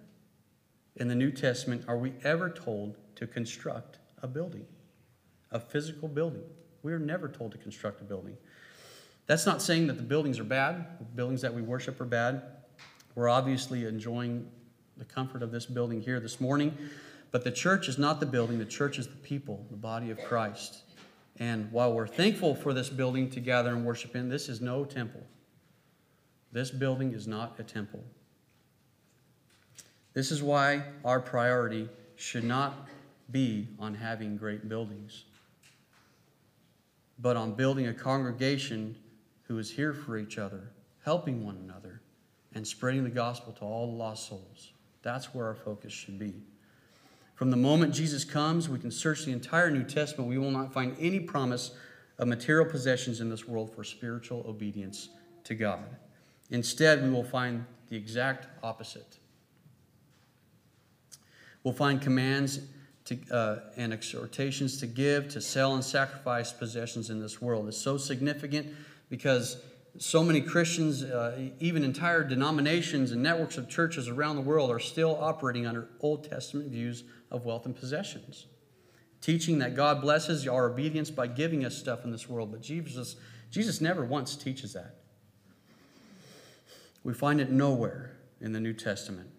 in 0.97 1.09
the 1.09 1.15
New 1.15 1.31
Testament 1.31 1.85
are 1.89 1.97
we 1.97 2.13
ever 2.25 2.51
told 2.51 2.97
to 3.15 3.27
construct 3.27 3.99
a 4.23 4.27
building, 4.27 4.67
a 5.51 5.61
physical 5.61 6.09
building. 6.09 6.43
We 6.83 6.93
are 6.93 6.99
never 6.99 7.29
told 7.29 7.53
to 7.53 7.59
construct 7.59 8.01
a 8.01 8.05
building. 8.05 8.37
That's 9.27 9.45
not 9.45 9.61
saying 9.61 9.89
that 9.89 9.97
the 9.97 10.03
buildings 10.03 10.39
are 10.39 10.45
bad, 10.45 10.87
the 10.99 11.05
buildings 11.05 11.43
that 11.43 11.53
we 11.53 11.63
worship 11.63 12.01
are 12.01 12.07
bad. 12.07 12.43
We're 13.15 13.29
obviously 13.29 13.85
enjoying 13.85 14.49
the 14.97 15.05
comfort 15.05 15.43
of 15.43 15.51
this 15.51 15.67
building 15.67 16.01
here 16.01 16.21
this 16.21 16.41
morning. 16.41 16.77
But 17.31 17.45
the 17.45 17.51
church 17.51 17.89
is 17.89 17.99
not 17.99 18.21
the 18.21 18.27
building, 18.27 18.59
the 18.59 18.65
church 18.65 18.99
is 18.99 19.07
the 19.07 19.17
people, 19.17 19.67
the 19.71 19.77
body 19.77 20.11
of 20.11 20.19
Christ. 20.25 20.83
And 21.39 21.71
while 21.71 21.93
we're 21.93 22.07
thankful 22.07 22.55
for 22.55 22.73
this 22.73 22.89
building 22.89 23.31
to 23.31 23.41
gather 23.41 23.71
and 23.71 23.85
worship 23.85 24.17
in, 24.17 24.29
this 24.29 24.49
is 24.49 24.61
no 24.61 24.85
temple. 24.85 25.23
This 26.53 26.71
building 26.71 27.13
is 27.13 27.29
not 27.29 27.55
a 27.59 27.63
temple. 27.63 28.03
This 30.15 30.33
is 30.33 30.43
why 30.43 30.83
our 31.05 31.21
priority 31.21 31.89
should 32.17 32.45
not 32.45 32.89
be 33.31 33.69
on 33.79 33.95
having 33.95 34.37
great 34.37 34.69
buildings, 34.69 35.25
but 37.19 37.37
on 37.37 37.53
building 37.53 37.87
a 37.89 37.95
congregation 37.95 38.97
who 39.43 39.59
is 39.59 39.71
here 39.71 39.93
for 39.93 40.19
each 40.19 40.39
other, 40.39 40.71
helping 41.05 41.45
one 41.45 41.57
another, 41.57 42.01
and 42.55 42.67
spreading 42.67 43.05
the 43.05 43.11
gospel 43.11 43.53
to 43.53 43.65
all 43.65 43.87
the 43.87 43.97
lost 43.97 44.29
souls. 44.29 44.73
That's 45.03 45.35
where 45.35 45.47
our 45.47 45.55
focus 45.55 45.93
should 45.93 46.19
be. 46.19 46.35
From 47.35 47.51
the 47.51 47.57
moment 47.57 47.95
Jesus 47.95 48.25
comes, 48.25 48.69
we 48.69 48.79
can 48.79 48.91
search 48.91 49.25
the 49.25 49.33
entire 49.33 49.71
New 49.71 49.85
Testament. 49.85 50.29
We 50.29 50.39
will 50.39 50.51
not 50.51 50.73
find 50.73 50.97
any 50.99 51.21
promise 51.21 51.71
of 52.19 52.27
material 52.27 52.67
possessions 52.67 53.21
in 53.21 53.31
this 53.31 53.47
world 53.47 53.73
for 53.75 53.85
spiritual 53.85 54.45
obedience 54.49 55.11
to 55.45 55.55
God. 55.55 55.85
Instead, 56.51 57.03
we 57.03 57.11
will 57.11 57.25
find 57.25 57.65
the 57.89 57.97
exact 57.97 58.49
opposite. 58.63 59.19
We'll 61.63 61.75
find 61.75 62.01
commands 62.01 62.61
to, 63.09 63.19
uh, 63.35 63.59
and 63.77 63.93
exhortations 63.93 64.79
to 64.81 64.87
give, 64.87 65.29
to 65.31 65.41
sell, 65.41 65.75
and 65.75 65.83
sacrifice 65.83 66.53
possessions 66.53 67.09
in 67.09 67.21
this 67.21 67.41
world. 67.41 67.67
It's 67.67 67.79
so 67.79 67.97
significant 67.97 68.67
because 69.09 69.63
so 69.97 70.23
many 70.23 70.43
Christians, 70.43 71.03
uh, 71.03 71.49
even 71.59 71.85
entire 71.85 72.23
denominations 72.23 73.11
and 73.11 73.23
networks 73.23 73.57
of 73.57 73.69
churches 73.69 74.09
around 74.09 74.37
the 74.37 74.43
world, 74.43 74.71
are 74.71 74.79
still 74.79 75.17
operating 75.21 75.67
under 75.67 75.89
Old 76.01 76.29
Testament 76.29 76.71
views 76.71 77.05
of 77.31 77.47
wealth 77.47 77.65
and 77.65 77.75
possessions, 77.75 78.47
teaching 79.23 79.59
that 79.61 79.75
God 79.75 80.03
blesses 80.03 80.47
our 80.47 80.71
obedience 80.71 81.11
by 81.11 81.27
giving 81.27 81.65
us 81.65 81.77
stuff 81.77 82.05
in 82.05 82.11
this 82.11 82.29
world. 82.29 82.53
But 82.53 82.61
Jesus, 82.61 83.17
Jesus 83.51 83.81
never 83.81 84.05
once 84.05 84.37
teaches 84.37 84.75
that. 84.75 84.97
We 87.05 87.15
find 87.15 87.41
it 87.41 87.51
nowhere 87.51 88.13
in 88.43 88.53
the 88.53 88.61
New 88.61 88.75
Testament. 88.75 89.31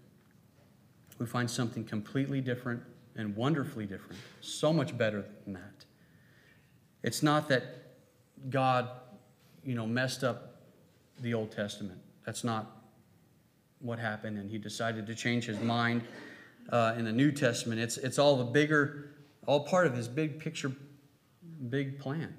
We 1.19 1.27
find 1.27 1.49
something 1.49 1.83
completely 1.83 2.41
different 2.41 2.81
and 3.19 3.35
wonderfully 3.35 3.85
different, 3.85 4.19
so 4.39 4.71
much 4.71 4.97
better 4.97 5.25
than 5.43 5.53
that. 5.53 5.85
It's 7.03 7.21
not 7.21 7.49
that 7.49 7.63
God, 8.49 8.89
you 9.63 9.75
know, 9.75 9.85
messed 9.85 10.23
up 10.23 10.61
the 11.19 11.33
Old 11.33 11.51
Testament. 11.51 11.99
That's 12.25 12.45
not 12.45 12.77
what 13.79 13.99
happened, 13.99 14.37
and 14.37 14.49
he 14.49 14.57
decided 14.57 15.05
to 15.07 15.15
change 15.15 15.45
his 15.45 15.59
mind 15.59 16.01
uh, 16.69 16.95
in 16.97 17.03
the 17.03 17.11
New 17.11 17.31
Testament. 17.31 17.81
It's, 17.81 17.97
it's 17.97 18.17
all 18.17 18.37
the 18.37 18.45
bigger, 18.45 19.11
all 19.45 19.65
part 19.65 19.85
of 19.85 19.95
his 19.95 20.07
big 20.07 20.39
picture, 20.39 20.71
big 21.69 21.99
plan. 21.99 22.33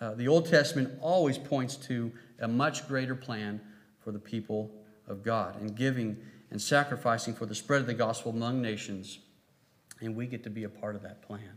Uh, 0.00 0.14
the 0.14 0.26
Old 0.26 0.46
Testament 0.46 0.98
always 1.00 1.38
points 1.38 1.76
to 1.76 2.12
a 2.40 2.48
much 2.48 2.88
greater 2.88 3.14
plan 3.14 3.60
for 4.00 4.10
the 4.10 4.18
people 4.18 4.72
of 5.06 5.22
God 5.22 5.60
and 5.60 5.76
giving 5.76 6.16
and 6.50 6.60
sacrificing 6.60 7.34
for 7.34 7.46
the 7.46 7.54
spread 7.54 7.80
of 7.80 7.86
the 7.86 7.94
gospel 7.94 8.32
among 8.32 8.60
nations. 8.60 9.20
And 10.00 10.14
we 10.14 10.26
get 10.26 10.44
to 10.44 10.50
be 10.50 10.64
a 10.64 10.68
part 10.68 10.94
of 10.94 11.02
that 11.02 11.22
plan. 11.22 11.56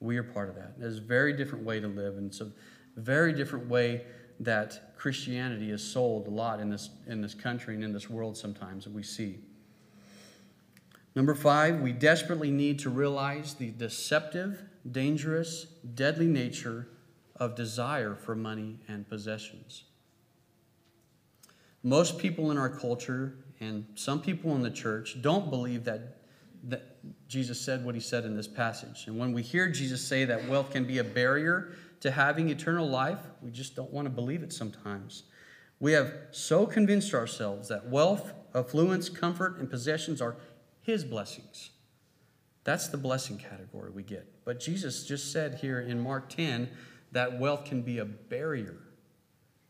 We 0.00 0.16
are 0.16 0.22
part 0.22 0.48
of 0.48 0.54
that. 0.56 0.74
It's 0.80 0.98
a 0.98 1.00
very 1.00 1.32
different 1.32 1.64
way 1.64 1.80
to 1.80 1.86
live, 1.86 2.16
and 2.16 2.26
it's 2.26 2.40
a 2.40 2.50
very 2.96 3.32
different 3.32 3.68
way 3.68 4.02
that 4.40 4.96
Christianity 4.96 5.70
is 5.70 5.82
sold 5.82 6.26
a 6.26 6.30
lot 6.30 6.60
in 6.60 6.70
this, 6.70 6.90
in 7.06 7.20
this 7.20 7.34
country 7.34 7.74
and 7.74 7.84
in 7.84 7.92
this 7.92 8.10
world 8.10 8.36
sometimes 8.36 8.84
that 8.84 8.92
we 8.92 9.02
see. 9.02 9.38
Number 11.14 11.34
five, 11.34 11.80
we 11.80 11.92
desperately 11.92 12.50
need 12.50 12.78
to 12.80 12.90
realize 12.90 13.54
the 13.54 13.70
deceptive, 13.70 14.62
dangerous, 14.90 15.66
deadly 15.94 16.26
nature 16.26 16.88
of 17.36 17.54
desire 17.54 18.14
for 18.14 18.34
money 18.34 18.78
and 18.88 19.08
possessions. 19.08 19.84
Most 21.82 22.18
people 22.18 22.50
in 22.50 22.58
our 22.58 22.70
culture 22.70 23.34
and 23.60 23.86
some 23.94 24.20
people 24.20 24.54
in 24.54 24.62
the 24.62 24.70
church 24.70 25.20
don't 25.20 25.50
believe 25.50 25.84
that, 25.84 26.18
that 26.64 26.96
Jesus 27.32 27.58
said 27.58 27.82
what 27.82 27.94
he 27.94 28.00
said 28.00 28.26
in 28.26 28.36
this 28.36 28.46
passage. 28.46 29.04
And 29.06 29.18
when 29.18 29.32
we 29.32 29.40
hear 29.40 29.66
Jesus 29.70 30.06
say 30.06 30.26
that 30.26 30.46
wealth 30.48 30.70
can 30.70 30.84
be 30.84 30.98
a 30.98 31.04
barrier 31.04 31.72
to 32.00 32.10
having 32.10 32.50
eternal 32.50 32.86
life, 32.86 33.20
we 33.40 33.50
just 33.50 33.74
don't 33.74 33.90
want 33.90 34.04
to 34.04 34.10
believe 34.10 34.42
it 34.42 34.52
sometimes. 34.52 35.22
We 35.80 35.92
have 35.92 36.12
so 36.30 36.66
convinced 36.66 37.14
ourselves 37.14 37.68
that 37.68 37.88
wealth, 37.88 38.34
affluence, 38.54 39.08
comfort, 39.08 39.56
and 39.58 39.70
possessions 39.70 40.20
are 40.20 40.36
his 40.82 41.04
blessings. 41.04 41.70
That's 42.64 42.88
the 42.88 42.98
blessing 42.98 43.38
category 43.38 43.90
we 43.90 44.02
get. 44.02 44.44
But 44.44 44.60
Jesus 44.60 45.06
just 45.06 45.32
said 45.32 45.54
here 45.54 45.80
in 45.80 45.98
Mark 45.98 46.28
10 46.28 46.68
that 47.12 47.38
wealth 47.38 47.64
can 47.64 47.80
be 47.80 47.98
a 47.98 48.04
barrier 48.04 48.76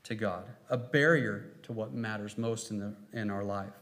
to 0.03 0.17
God, 0.17 0.47
a 0.69 0.77
barrier 0.77 1.53
to 1.63 1.73
what 1.73 1.95
matters 1.95 2.37
most 2.37 2.73
in, 2.73 2.81
the, 2.81 2.97
in 3.13 3.31
our 3.31 3.45
life. 3.45 3.73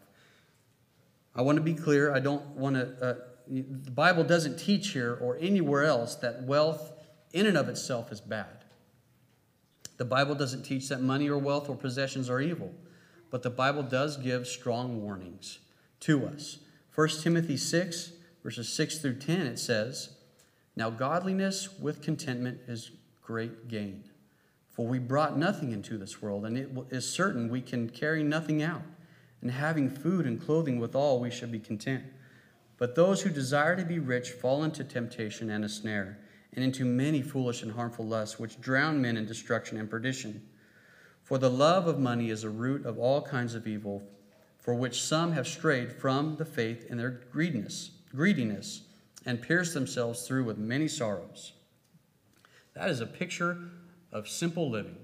I 1.35 1.41
want 1.41 1.57
to 1.57 1.63
be 1.63 1.75
clear. 1.75 2.13
I 2.15 2.21
don't 2.21 2.45
want 2.51 2.77
to, 2.77 3.05
uh, 3.05 3.15
the 3.51 3.91
Bible 3.91 4.23
doesn't 4.23 4.59
teach 4.59 4.91
here 4.91 5.19
or 5.21 5.37
anywhere 5.41 5.85
else 5.85 6.15
that 6.17 6.45
wealth 6.45 6.93
in 7.33 7.47
and 7.47 7.57
of 7.57 7.69
itself 7.69 8.13
is 8.13 8.21
bad. 8.21 8.65
The 9.97 10.05
Bible 10.05 10.35
doesn't 10.35 10.63
teach 10.63 10.89
that 10.89 11.03
money 11.03 11.29
or 11.29 11.37
wealth 11.37 11.69
or 11.69 11.77
possessions 11.77 12.31
are 12.31 12.41
evil, 12.41 12.73
but 13.31 13.43
the 13.43 13.51
Bible 13.51 13.83
does 13.83 14.17
give 14.17 14.47
strong 14.47 15.03
warnings 15.03 15.59
to 16.01 16.27
us. 16.27 16.59
1 16.95 17.09
Timothy 17.23 17.57
6, 17.57 18.13
verses 18.43 18.73
6 18.73 18.99
through 18.99 19.19
10, 19.19 19.47
it 19.47 19.59
says, 19.59 20.11
Now 20.77 20.91
godliness 20.91 21.79
with 21.79 22.03
contentment 22.03 22.61
is 22.67 22.93
great 23.23 23.69
gain. 23.69 24.05
For 24.71 24.87
we 24.87 24.99
brought 24.99 25.37
nothing 25.37 25.73
into 25.73 25.99
this 25.99 26.23
world, 26.23 26.47
and 26.47 26.57
it 26.57 26.71
is 26.91 27.09
certain 27.09 27.49
we 27.49 27.61
can 27.61 27.91
carry 27.91 28.23
nothing 28.23 28.63
out. 28.63 28.83
And 29.43 29.51
having 29.51 29.91
food 29.91 30.27
and 30.27 30.41
clothing 30.41 30.79
withal, 30.79 31.21
we 31.21 31.31
should 31.31 31.51
be 31.51 31.59
content. 31.59 32.05
But 32.81 32.97
those 32.97 33.23
who 33.23 33.31
desire 33.31 33.77
to 33.77 33.85
be 33.85 34.01
rich 34.01 34.31
fall 34.31 34.65
into 34.65 34.83
temptation 34.83 35.51
and 35.51 35.65
a 35.65 35.69
snare, 35.69 36.19
and 36.53 36.65
into 36.65 36.85
many 36.85 37.23
foolish 37.23 37.63
and 37.63 37.71
harmful 37.71 38.07
lusts, 38.07 38.41
which 38.41 38.61
drown 38.61 39.01
men 39.01 39.17
in 39.17 39.27
destruction 39.27 39.79
and 39.79 39.89
perdition. 39.89 40.43
For 41.23 41.39
the 41.39 41.51
love 41.51 41.87
of 41.87 42.01
money 42.01 42.31
is 42.31 42.43
a 42.43 42.51
root 42.51 42.85
of 42.85 42.99
all 42.99 43.23
kinds 43.23 43.55
of 43.55 43.69
evil 43.69 44.03
for 44.61 44.75
which 44.75 45.03
some 45.03 45.33
have 45.33 45.47
strayed 45.47 45.93
from 45.93 46.37
the 46.37 46.45
faith 46.45 46.87
in 46.91 46.99
their 46.99 47.21
greediness, 47.33 47.91
greediness 48.15 48.83
and 49.27 49.41
pierced 49.41 49.75
themselves 49.75 50.27
through 50.27 50.45
with 50.45 50.59
many 50.59 50.89
sorrows. 50.89 51.53
That 52.75 52.91
is 52.91 53.01
a 53.01 53.07
picture 53.07 53.59
of 54.13 54.29
simple 54.29 54.71
living. 54.71 54.97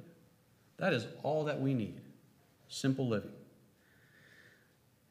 That 0.78 0.92
is 0.92 1.06
all 1.22 1.44
that 1.44 1.60
we 1.60 1.74
need 1.74 2.00
simple 2.68 3.06
living. 3.06 3.30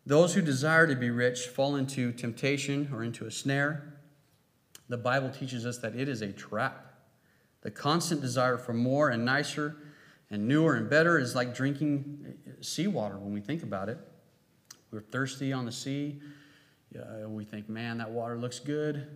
Those 0.06 0.36
who 0.36 0.41
desire 0.41 0.86
to 0.88 0.96
be 0.96 1.10
rich 1.10 1.48
fall 1.48 1.76
into 1.76 2.12
temptation 2.12 2.89
or 2.94 3.04
into 3.04 3.26
a 3.26 3.32
snare. 3.32 3.94
The 4.88 4.98
Bible 4.98 5.30
teaches 5.30 5.65
us 5.65 5.80
that 5.80 5.96
it 5.96 6.08
is 6.08 6.22
a 6.22 6.32
trap. 6.32 6.94
The 7.62 7.72
constant 7.72 8.22
desire 8.22 8.58
for 8.58 8.74
more 8.74 9.10
and 9.10 9.26
nicer 9.26 9.76
and 10.30 10.48
newer 10.48 10.76
and 10.76 10.88
better 10.88 11.18
is 11.18 11.34
like 11.34 11.56
drinking 11.56 12.36
seawater 12.62 13.18
when 13.18 13.34
we 13.34 13.41
think 13.41 13.63
about 13.63 13.89
it. 13.89 13.98
We're 14.91 15.02
thirsty 15.02 15.52
on 15.52 15.65
the 15.65 15.72
sea. 15.72 16.22
Uh, 16.96 17.28
we 17.28 17.44
think, 17.44 17.68
man, 17.68 17.98
that 17.98 18.12
water 18.12 18.38
looks 18.38 18.60
good. 18.60 19.08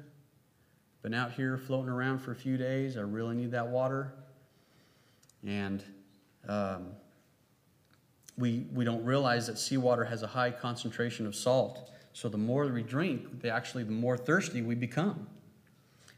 Been 1.04 1.13
out 1.13 1.32
here 1.32 1.58
floating 1.58 1.89
around 1.89 2.19
for 2.19 2.32
a 2.32 2.36
few 2.36 2.58
days. 2.58 2.97
I 2.97 3.02
really 3.02 3.36
need 3.36 3.52
that 3.52 3.67
water. 3.67 4.13
And 5.45 5.84
um, 6.47 6.88
we, 8.39 8.65
we 8.73 8.86
don't 8.86 9.04
realize 9.04 9.47
that 9.47 9.60
seawater 9.60 10.06
has 10.06 10.23
a 10.23 10.28
high 10.28 10.52
concentration 10.52 11.28
of 11.28 11.36
salt. 11.36 11.91
So 12.13 12.30
the 12.30 12.38
more 12.38 12.65
we 12.67 12.82
drink, 12.82 13.41
the, 13.41 13.49
actually, 13.49 13.84
the 13.84 13.91
more 13.91 14.17
thirsty 14.17 14.62
we 14.62 14.75
become. 14.75 15.28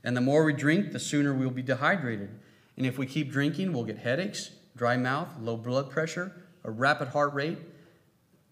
And 0.03 0.15
the 0.15 0.21
more 0.21 0.43
we 0.43 0.53
drink, 0.53 0.91
the 0.91 0.99
sooner 0.99 1.33
we'll 1.33 1.49
be 1.49 1.61
dehydrated. 1.61 2.29
And 2.77 2.85
if 2.85 2.97
we 2.97 3.05
keep 3.05 3.31
drinking, 3.31 3.73
we'll 3.73 3.83
get 3.83 3.97
headaches, 3.97 4.51
dry 4.75 4.97
mouth, 4.97 5.29
low 5.41 5.57
blood 5.57 5.89
pressure, 5.89 6.31
a 6.63 6.71
rapid 6.71 7.09
heart 7.09 7.33
rate, 7.33 7.57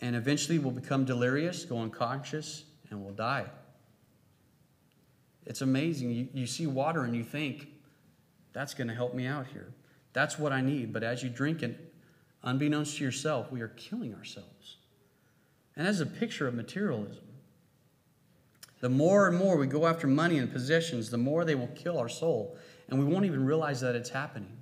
and 0.02 0.16
eventually 0.16 0.60
we'll 0.60 0.72
become 0.72 1.06
delirious, 1.06 1.64
go 1.66 1.80
unconscious, 1.80 2.66
and 2.90 3.04
we'll 3.04 3.14
die. 3.14 3.46
It's 5.46 5.62
amazing. 5.62 6.12
You, 6.12 6.28
you 6.34 6.48
see 6.48 6.68
water 6.68 7.04
and 7.04 7.16
you 7.16 7.24
think, 7.24 7.68
that's 8.54 8.74
going 8.74 8.88
to 8.88 8.96
help 8.96 9.14
me 9.14 9.28
out 9.28 9.46
here. 9.48 9.74
That's 10.14 10.40
what 10.40 10.52
I 10.52 10.62
need. 10.62 10.92
But 10.92 11.04
as 11.04 11.24
you 11.24 11.30
drink 11.30 11.62
it, 11.62 11.89
unbeknownst 12.44 12.98
to 12.98 13.04
yourself, 13.04 13.52
we 13.52 13.62
are 13.62 13.70
killing 13.70 14.14
ourselves. 14.14 14.78
And 15.76 15.88
as 15.88 16.00
a 16.00 16.06
picture 16.06 16.48
of 16.48 16.54
materialism. 16.54 17.24
The 18.82 18.90
more 18.90 19.28
and 19.28 19.38
more 19.38 19.58
we 19.58 19.68
go 19.68 19.86
after 19.86 20.08
money 20.08 20.38
and 20.38 20.52
possessions, 20.52 21.10
the 21.10 21.18
more 21.18 21.44
they 21.44 21.56
will 21.56 21.68
kill 21.68 21.98
our 21.98 22.08
soul. 22.08 22.58
And 22.88 22.98
we 22.98 23.06
won't 23.06 23.26
even 23.26 23.46
realize 23.46 23.82
that 23.82 23.94
it's 23.96 24.10
happening. 24.10 24.58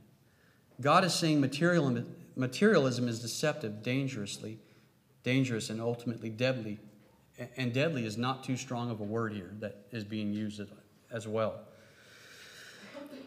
God 0.82 1.04
is 1.04 1.14
saying 1.14 1.40
materialism 1.40 3.08
is 3.08 3.22
deceptive, 3.22 3.84
dangerously 3.84 4.60
dangerous 5.28 5.70
and 5.70 5.82
ultimately 5.82 6.30
deadly. 6.30 6.80
And 7.58 7.74
deadly 7.74 8.06
is 8.06 8.18
not 8.18 8.46
too 8.46 8.56
strong 8.56 8.90
of 8.90 9.02
a 9.02 9.04
word 9.04 9.34
here 9.34 9.52
that 9.60 9.76
is 9.92 10.06
being 10.06 10.34
used 10.34 10.62
as 11.12 11.28
well. 11.28 11.60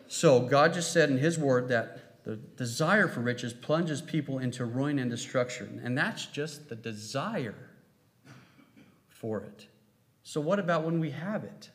So, 0.09 0.41
God 0.41 0.73
just 0.73 0.93
said 0.93 1.11
in 1.11 1.19
His 1.19 1.39
word 1.39 1.69
that 1.69 2.10
the 2.25 2.37
desire 2.37 3.09
for 3.09 3.21
riches 3.21 3.53
plunges 3.53 4.03
people 4.03 4.39
into 4.39 4.65
ruin 4.65 4.99
and 4.99 5.11
destruction. 5.11 5.81
And 5.83 5.97
that's 5.97 6.27
just 6.27 6.69
the 6.69 6.77
desire 6.77 7.71
for 9.09 9.41
it. 9.41 9.67
So, 10.23 10.41
what 10.41 10.59
about 10.59 10.85
when 10.85 11.01
we 11.01 11.11
have 11.11 11.45
it? 11.45 11.71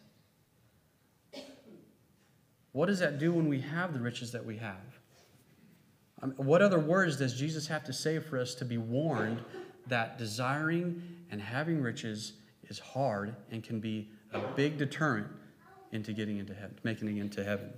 What 2.71 2.87
does 2.87 2.99
that 2.99 3.19
do 3.19 3.31
when 3.31 3.47
we 3.47 3.61
have 3.61 3.93
the 3.93 3.99
riches 3.99 4.31
that 4.33 4.45
we 4.45 4.57
have? 4.57 4.99
What 6.37 6.61
other 6.61 6.79
words 6.79 7.17
does 7.17 7.33
Jesus 7.33 7.67
have 7.67 7.83
to 7.85 7.93
say 7.93 8.19
for 8.19 8.39
us 8.39 8.55
to 8.55 8.65
be 8.65 8.77
warned 8.77 9.41
that 9.87 10.17
desiring 10.17 11.01
and 11.31 11.41
having 11.41 11.81
riches 11.81 12.33
is 12.69 12.79
hard 12.79 13.35
and 13.51 13.63
can 13.63 13.79
be 13.79 14.09
a 14.33 14.39
big 14.55 14.77
deterrent 14.77 15.27
into 15.91 16.13
getting 16.13 16.37
into 16.37 16.53
heaven, 16.53 16.77
making 16.83 17.07
it 17.07 17.19
into 17.19 17.43
heaven. 17.43 17.71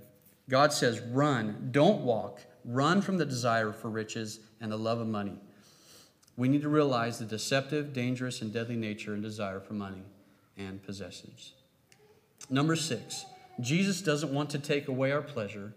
God 0.48 0.72
says, 0.72 1.00
run, 1.00 1.68
don't 1.70 2.00
walk. 2.00 2.40
Run 2.68 3.00
from 3.00 3.16
the 3.16 3.24
desire 3.24 3.72
for 3.72 3.88
riches 3.88 4.40
and 4.60 4.70
the 4.70 4.76
love 4.76 5.00
of 5.00 5.08
money. 5.08 5.38
We 6.36 6.48
need 6.48 6.60
to 6.62 6.68
realize 6.68 7.18
the 7.18 7.24
deceptive, 7.24 7.94
dangerous, 7.94 8.42
and 8.42 8.52
deadly 8.52 8.76
nature 8.76 9.14
and 9.14 9.22
desire 9.22 9.58
for 9.58 9.72
money 9.72 10.02
and 10.58 10.82
possessions. 10.82 11.54
Number 12.50 12.76
six, 12.76 13.24
Jesus 13.58 14.02
doesn't 14.02 14.34
want 14.34 14.50
to 14.50 14.58
take 14.58 14.86
away 14.86 15.12
our 15.12 15.22
pleasure, 15.22 15.72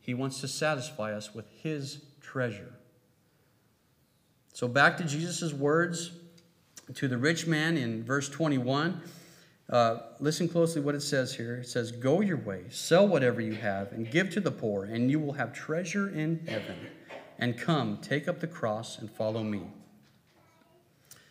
He 0.00 0.14
wants 0.14 0.40
to 0.40 0.48
satisfy 0.48 1.12
us 1.12 1.34
with 1.34 1.46
His 1.62 2.02
treasure. 2.20 2.74
So, 4.54 4.68
back 4.68 4.98
to 4.98 5.04
Jesus' 5.04 5.52
words 5.52 6.12
to 6.94 7.08
the 7.08 7.18
rich 7.18 7.48
man 7.48 7.76
in 7.76 8.04
verse 8.04 8.28
21. 8.28 9.02
Uh, 9.70 10.00
listen 10.18 10.48
closely 10.48 10.82
what 10.82 10.96
it 10.96 11.00
says 11.00 11.32
here. 11.32 11.58
It 11.58 11.68
says, 11.68 11.92
Go 11.92 12.20
your 12.20 12.38
way, 12.38 12.64
sell 12.70 13.06
whatever 13.06 13.40
you 13.40 13.54
have, 13.54 13.92
and 13.92 14.10
give 14.10 14.28
to 14.30 14.40
the 14.40 14.50
poor, 14.50 14.84
and 14.84 15.08
you 15.08 15.20
will 15.20 15.32
have 15.34 15.52
treasure 15.52 16.08
in 16.10 16.44
heaven. 16.48 16.76
And 17.38 17.56
come, 17.56 17.98
take 17.98 18.26
up 18.26 18.40
the 18.40 18.48
cross 18.48 18.98
and 18.98 19.08
follow 19.08 19.44
me. 19.44 19.62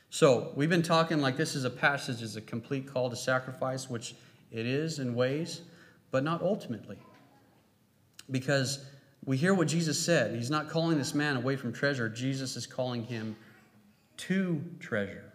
So, 0.10 0.54
we've 0.56 0.70
been 0.70 0.82
talking 0.82 1.20
like 1.20 1.36
this 1.36 1.54
is 1.54 1.66
a 1.66 1.70
passage, 1.70 2.22
is 2.22 2.38
a 2.38 2.42
complete 2.42 2.92
call 2.92 3.10
to 3.10 3.16
sacrifice, 3.16 3.90
which 3.90 4.16
it 4.52 4.66
is 4.66 5.00
in 5.00 5.14
ways, 5.14 5.62
but 6.10 6.24
not 6.24 6.42
ultimately. 6.42 6.98
Because 8.32 8.86
we 9.26 9.36
hear 9.36 9.54
what 9.54 9.68
Jesus 9.68 10.00
said. 10.04 10.34
He's 10.34 10.50
not 10.50 10.70
calling 10.70 10.98
this 10.98 11.14
man 11.14 11.36
away 11.36 11.58
from 11.58 11.74
treasure, 11.74 12.08
Jesus 12.08 12.56
is 12.56 12.66
calling 12.66 13.04
him 13.04 13.36
to 14.18 14.64
treasure, 14.80 15.34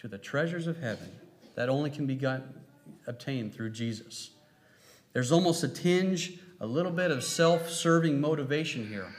to 0.00 0.08
the 0.08 0.18
treasures 0.18 0.66
of 0.66 0.80
heaven 0.80 1.10
that 1.58 1.68
only 1.68 1.90
can 1.90 2.06
be 2.06 2.14
got, 2.14 2.42
obtained 3.08 3.52
through 3.52 3.70
Jesus. 3.70 4.30
There's 5.12 5.32
almost 5.32 5.64
a 5.64 5.68
tinge, 5.68 6.38
a 6.60 6.66
little 6.66 6.92
bit 6.92 7.10
of 7.10 7.24
self 7.24 7.68
serving 7.68 8.20
motivation 8.20 8.86
here. 8.86 9.12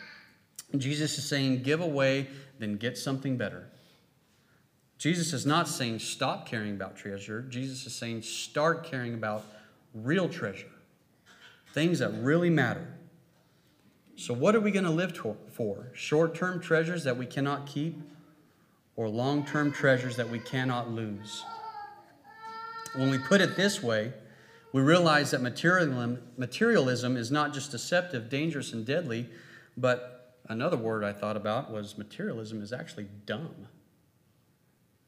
Jesus 0.78 1.18
is 1.18 1.28
saying, 1.28 1.64
give 1.64 1.82
away, 1.82 2.28
then 2.58 2.78
get 2.78 2.98
something 2.98 3.36
better. 3.36 3.68
Jesus 4.98 5.34
is 5.34 5.46
not 5.46 5.68
saying 5.68 6.00
stop 6.00 6.48
caring 6.48 6.76
about 6.76 6.96
treasure. 6.96 7.42
Jesus 7.42 7.86
is 7.86 7.94
saying 7.94 8.22
start 8.22 8.86
caring 8.86 9.16
about 9.16 9.44
real 9.94 10.30
treasure, 10.30 10.72
things 11.74 12.00
that 12.00 12.12
really 12.22 12.50
matter. 12.50 12.88
So, 14.16 14.34
what 14.34 14.56
are 14.56 14.62
we 14.62 14.72
going 14.72 14.86
to 14.86 14.92
live 14.92 15.20
for? 15.52 15.92
Short 15.94 16.36
term 16.36 16.62
treasures 16.62 17.04
that 17.04 17.18
we 17.18 17.26
cannot 17.26 17.66
keep, 17.66 18.00
or 18.96 19.10
long 19.10 19.46
term 19.46 19.74
treasures 19.74 20.16
that 20.16 20.30
we 20.30 20.40
cannot 20.40 20.90
lose? 20.90 21.44
When 22.96 23.10
we 23.10 23.18
put 23.18 23.42
it 23.42 23.56
this 23.56 23.84
way, 23.84 24.14
we 24.72 24.82
realize 24.82 25.32
that 25.32 25.42
materialism 25.42 27.18
is 27.18 27.32
not 27.32 27.54
just 27.54 27.72
deceptive, 27.72 28.30
dangerous, 28.30 28.74
and 28.74 28.86
deadly, 28.86 29.30
but 29.78 30.40
another 30.48 30.78
word 30.78 31.04
I 31.04 31.14
thought 31.14 31.38
about 31.38 31.72
was 31.72 31.98
materialism 31.98 32.62
is 32.62 32.72
actually 32.72 33.08
dumb 33.26 33.68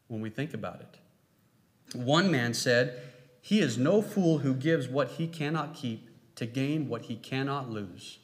when 0.08 0.22
we 0.22 0.30
think 0.30 0.54
about 0.54 0.82
it. 0.82 1.98
One 1.98 2.32
man 2.32 2.54
said, 2.54 3.02
He 3.41 3.60
is 3.60 3.78
no 3.78 4.02
fool 4.02 4.39
who 4.39 4.54
gives 4.54 4.88
what 4.88 5.12
he 5.12 5.28
cannot 5.28 5.74
keep 5.74 6.10
to 6.36 6.46
gain 6.46 6.88
what 6.88 7.04
he 7.04 7.15
cannot 7.15 7.70
lose. 7.70 8.20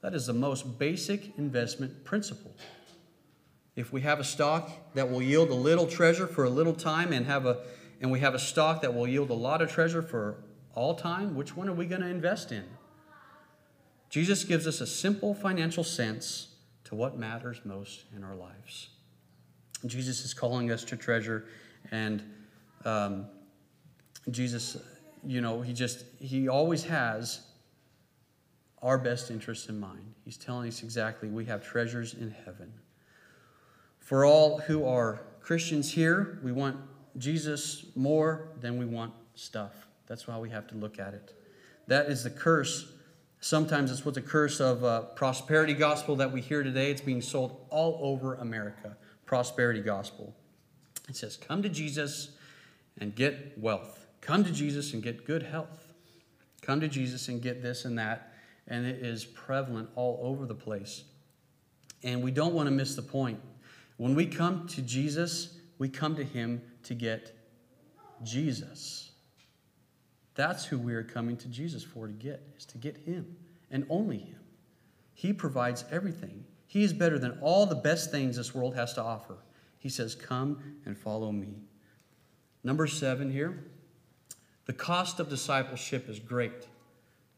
That 0.00 0.14
is 0.14 0.26
the 0.26 0.34
most 0.34 0.78
basic 0.78 1.38
investment 1.38 2.04
principle. 2.04 2.54
If 3.74 3.92
we 3.92 4.02
have 4.02 4.20
a 4.20 4.24
stock 4.24 4.70
that 4.94 5.10
will 5.10 5.22
yield 5.22 5.50
a 5.50 5.54
little 5.54 5.86
treasure 5.86 6.26
for 6.26 6.44
a 6.44 6.50
little 6.50 6.74
time 6.74 7.12
and 7.12 7.26
have 7.26 7.46
a 7.46 7.58
and 8.04 8.12
we 8.12 8.20
have 8.20 8.34
a 8.34 8.38
stock 8.38 8.82
that 8.82 8.92
will 8.92 9.08
yield 9.08 9.30
a 9.30 9.34
lot 9.34 9.62
of 9.62 9.72
treasure 9.72 10.02
for 10.02 10.36
all 10.74 10.94
time, 10.94 11.34
which 11.34 11.56
one 11.56 11.70
are 11.70 11.72
we 11.72 11.86
going 11.86 12.02
to 12.02 12.06
invest 12.06 12.52
in? 12.52 12.64
Jesus 14.10 14.44
gives 14.44 14.66
us 14.66 14.82
a 14.82 14.86
simple 14.86 15.34
financial 15.34 15.82
sense 15.82 16.48
to 16.84 16.94
what 16.94 17.16
matters 17.16 17.62
most 17.64 18.04
in 18.14 18.22
our 18.22 18.34
lives. 18.34 18.90
Jesus 19.86 20.22
is 20.22 20.34
calling 20.34 20.70
us 20.70 20.84
to 20.84 20.98
treasure, 20.98 21.46
and 21.92 22.22
um, 22.84 23.24
Jesus, 24.30 24.76
you 25.26 25.40
know, 25.40 25.62
he 25.62 25.72
just, 25.72 26.04
he 26.20 26.46
always 26.46 26.84
has 26.84 27.40
our 28.82 28.98
best 28.98 29.30
interests 29.30 29.70
in 29.70 29.80
mind. 29.80 30.12
He's 30.26 30.36
telling 30.36 30.68
us 30.68 30.82
exactly 30.82 31.30
we 31.30 31.46
have 31.46 31.64
treasures 31.64 32.12
in 32.12 32.34
heaven. 32.44 32.70
For 33.98 34.26
all 34.26 34.58
who 34.58 34.84
are 34.84 35.22
Christians 35.40 35.90
here, 35.90 36.38
we 36.44 36.52
want 36.52 36.76
Jesus 37.18 37.86
more 37.94 38.48
than 38.60 38.78
we 38.78 38.84
want 38.84 39.12
stuff. 39.34 39.72
That's 40.06 40.26
why 40.26 40.38
we 40.38 40.50
have 40.50 40.66
to 40.68 40.74
look 40.74 40.98
at 40.98 41.14
it. 41.14 41.32
That 41.86 42.06
is 42.06 42.24
the 42.24 42.30
curse. 42.30 42.92
Sometimes 43.40 43.90
it's 43.90 44.04
what 44.04 44.14
the 44.14 44.22
curse 44.22 44.60
of 44.60 44.84
uh, 44.84 45.02
prosperity 45.02 45.74
gospel 45.74 46.16
that 46.16 46.32
we 46.32 46.40
hear 46.40 46.62
today. 46.62 46.90
It's 46.90 47.00
being 47.00 47.22
sold 47.22 47.66
all 47.70 47.98
over 48.02 48.34
America. 48.34 48.96
Prosperity 49.26 49.80
gospel. 49.80 50.34
It 51.08 51.16
says, 51.16 51.36
Come 51.36 51.62
to 51.62 51.68
Jesus 51.68 52.30
and 52.98 53.14
get 53.14 53.58
wealth. 53.58 54.06
Come 54.20 54.44
to 54.44 54.50
Jesus 54.50 54.92
and 54.94 55.02
get 55.02 55.26
good 55.26 55.42
health. 55.42 55.92
Come 56.62 56.80
to 56.80 56.88
Jesus 56.88 57.28
and 57.28 57.42
get 57.42 57.62
this 57.62 57.84
and 57.84 57.98
that 57.98 58.34
and 58.66 58.86
it 58.86 59.04
is 59.04 59.24
prevalent 59.24 59.88
all 59.94 60.20
over 60.22 60.46
the 60.46 60.54
place. 60.54 61.04
And 62.02 62.22
we 62.22 62.30
don't 62.30 62.54
want 62.54 62.66
to 62.66 62.70
miss 62.70 62.94
the 62.94 63.02
point. 63.02 63.40
When 63.96 64.14
we 64.14 64.26
come 64.26 64.66
to 64.68 64.82
Jesus, 64.82 65.58
we 65.78 65.88
come 65.88 66.16
to 66.16 66.24
Him 66.24 66.62
to 66.84 66.94
get 66.94 67.32
Jesus. 68.22 69.10
That's 70.34 70.64
who 70.64 70.78
we 70.78 70.94
are 70.94 71.04
coming 71.04 71.36
to 71.38 71.48
Jesus 71.48 71.82
for 71.82 72.06
to 72.06 72.12
get, 72.12 72.42
is 72.56 72.64
to 72.66 72.78
get 72.78 72.96
Him 72.98 73.36
and 73.70 73.86
only 73.88 74.18
Him. 74.18 74.40
He 75.12 75.32
provides 75.32 75.84
everything. 75.90 76.44
He 76.66 76.82
is 76.82 76.92
better 76.92 77.18
than 77.18 77.38
all 77.40 77.66
the 77.66 77.74
best 77.74 78.10
things 78.10 78.36
this 78.36 78.54
world 78.54 78.74
has 78.74 78.94
to 78.94 79.02
offer. 79.02 79.36
He 79.78 79.88
says, 79.88 80.14
Come 80.14 80.58
and 80.84 80.96
follow 80.98 81.30
me. 81.30 81.54
Number 82.62 82.86
seven 82.86 83.30
here 83.30 83.64
the 84.66 84.72
cost 84.72 85.20
of 85.20 85.28
discipleship 85.28 86.08
is 86.08 86.18
great 86.18 86.66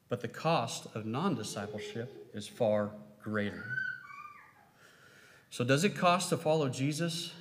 but 0.08 0.20
the 0.20 0.28
cost 0.28 0.86
of 0.94 1.04
non 1.04 1.34
discipleship 1.34 2.30
is 2.34 2.46
far 2.46 2.90
greater. 3.22 3.64
So, 5.50 5.64
does 5.64 5.84
it 5.84 5.96
cost 5.96 6.28
to 6.30 6.36
follow 6.36 6.68
Jesus? 6.68 7.32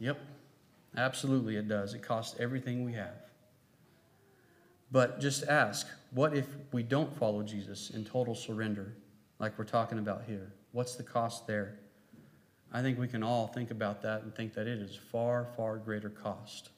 Yep, 0.00 0.18
absolutely 0.96 1.56
it 1.56 1.68
does. 1.68 1.94
It 1.94 2.02
costs 2.02 2.38
everything 2.38 2.84
we 2.84 2.92
have. 2.92 3.14
But 4.90 5.20
just 5.20 5.44
ask 5.44 5.86
what 6.12 6.34
if 6.34 6.46
we 6.72 6.82
don't 6.82 7.14
follow 7.18 7.42
Jesus 7.42 7.90
in 7.90 8.04
total 8.04 8.34
surrender, 8.34 8.94
like 9.38 9.58
we're 9.58 9.64
talking 9.64 9.98
about 9.98 10.24
here? 10.26 10.52
What's 10.72 10.96
the 10.96 11.02
cost 11.02 11.46
there? 11.46 11.78
I 12.72 12.82
think 12.82 12.98
we 12.98 13.08
can 13.08 13.22
all 13.22 13.46
think 13.46 13.70
about 13.70 14.02
that 14.02 14.22
and 14.22 14.34
think 14.34 14.54
that 14.54 14.66
it 14.66 14.78
is 14.78 14.96
far, 14.96 15.46
far 15.56 15.76
greater 15.76 16.10
cost 16.10 16.70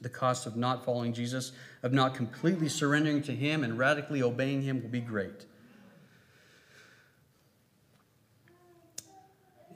the 0.00 0.08
cost 0.08 0.46
of 0.46 0.56
not 0.56 0.84
following 0.84 1.12
Jesus, 1.12 1.52
of 1.82 1.92
not 1.92 2.14
completely 2.14 2.68
surrendering 2.68 3.22
to 3.22 3.32
Him 3.32 3.62
and 3.62 3.78
radically 3.78 4.22
obeying 4.22 4.62
Him 4.62 4.82
will 4.82 4.88
be 4.88 5.00
great. 5.00 5.44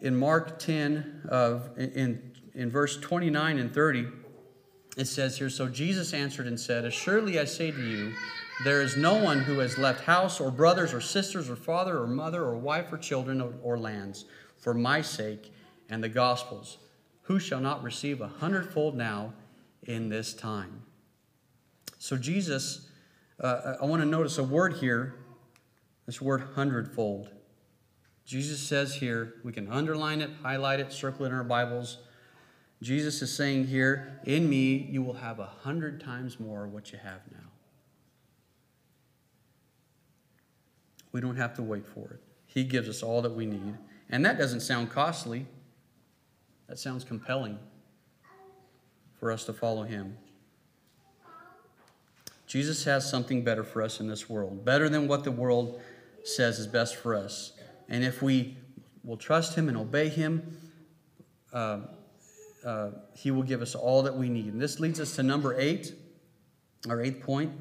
In 0.00 0.16
Mark 0.16 0.58
10, 0.58 1.22
of, 1.28 1.70
in, 1.78 2.33
in 2.54 2.70
verse 2.70 2.96
29 2.98 3.58
and 3.58 3.72
30, 3.72 4.06
it 4.96 5.06
says 5.06 5.38
here 5.38 5.50
So 5.50 5.68
Jesus 5.68 6.12
answered 6.12 6.46
and 6.46 6.58
said, 6.58 6.84
Assuredly 6.84 7.38
I 7.38 7.44
say 7.44 7.70
to 7.70 7.82
you, 7.82 8.12
there 8.62 8.82
is 8.82 8.96
no 8.96 9.14
one 9.14 9.40
who 9.40 9.58
has 9.58 9.78
left 9.78 10.04
house 10.04 10.40
or 10.40 10.50
brothers 10.50 10.94
or 10.94 11.00
sisters 11.00 11.50
or 11.50 11.56
father 11.56 11.98
or 11.98 12.06
mother 12.06 12.44
or 12.44 12.56
wife 12.56 12.92
or 12.92 12.98
children 12.98 13.40
or, 13.62 13.76
lands 13.76 14.26
for 14.58 14.72
my 14.72 15.02
sake 15.02 15.52
and 15.88 16.02
the 16.02 16.08
gospel's, 16.08 16.78
who 17.22 17.40
shall 17.40 17.60
not 17.60 17.82
receive 17.82 18.20
a 18.20 18.28
hundredfold 18.28 18.96
now 18.96 19.32
in 19.82 20.08
this 20.08 20.32
time. 20.32 20.82
So, 21.98 22.16
Jesus, 22.16 22.88
uh, 23.40 23.74
I 23.82 23.84
want 23.86 24.02
to 24.02 24.06
notice 24.08 24.38
a 24.38 24.44
word 24.44 24.74
here, 24.74 25.16
this 26.06 26.20
word 26.20 26.42
hundredfold. 26.54 27.30
Jesus 28.24 28.60
says 28.60 28.94
here, 28.94 29.34
we 29.42 29.52
can 29.52 29.70
underline 29.70 30.20
it, 30.20 30.30
highlight 30.42 30.80
it, 30.80 30.92
circle 30.92 31.24
it 31.24 31.28
in 31.28 31.34
our 31.34 31.44
Bibles. 31.44 31.98
Jesus 32.84 33.22
is 33.22 33.34
saying 33.34 33.68
here, 33.68 34.20
in 34.24 34.48
me, 34.48 34.86
you 34.90 35.02
will 35.02 35.14
have 35.14 35.38
a 35.38 35.46
hundred 35.46 36.02
times 36.02 36.38
more 36.38 36.68
what 36.68 36.92
you 36.92 36.98
have 36.98 37.20
now. 37.32 37.48
We 41.10 41.22
don't 41.22 41.36
have 41.36 41.54
to 41.54 41.62
wait 41.62 41.86
for 41.86 42.10
it. 42.10 42.20
He 42.44 42.62
gives 42.62 42.86
us 42.90 43.02
all 43.02 43.22
that 43.22 43.32
we 43.32 43.46
need. 43.46 43.78
And 44.10 44.22
that 44.26 44.36
doesn't 44.36 44.60
sound 44.60 44.90
costly, 44.90 45.46
that 46.68 46.78
sounds 46.78 47.04
compelling 47.04 47.58
for 49.18 49.32
us 49.32 49.44
to 49.44 49.54
follow 49.54 49.84
him. 49.84 50.18
Jesus 52.46 52.84
has 52.84 53.08
something 53.08 53.42
better 53.42 53.64
for 53.64 53.80
us 53.80 53.98
in 53.98 54.08
this 54.08 54.28
world, 54.28 54.62
better 54.62 54.90
than 54.90 55.08
what 55.08 55.24
the 55.24 55.32
world 55.32 55.80
says 56.22 56.58
is 56.58 56.66
best 56.66 56.96
for 56.96 57.14
us. 57.14 57.52
And 57.88 58.04
if 58.04 58.20
we 58.20 58.58
will 59.02 59.16
trust 59.16 59.54
him 59.54 59.70
and 59.70 59.78
obey 59.78 60.10
him, 60.10 60.58
uh, 61.50 61.78
uh, 62.64 62.90
he 63.14 63.30
will 63.30 63.42
give 63.42 63.62
us 63.62 63.74
all 63.74 64.02
that 64.02 64.16
we 64.16 64.28
need. 64.28 64.52
And 64.52 64.60
this 64.60 64.80
leads 64.80 65.00
us 65.00 65.16
to 65.16 65.22
number 65.22 65.58
eight, 65.58 65.94
our 66.88 67.00
eighth 67.02 67.22
point. 67.22 67.52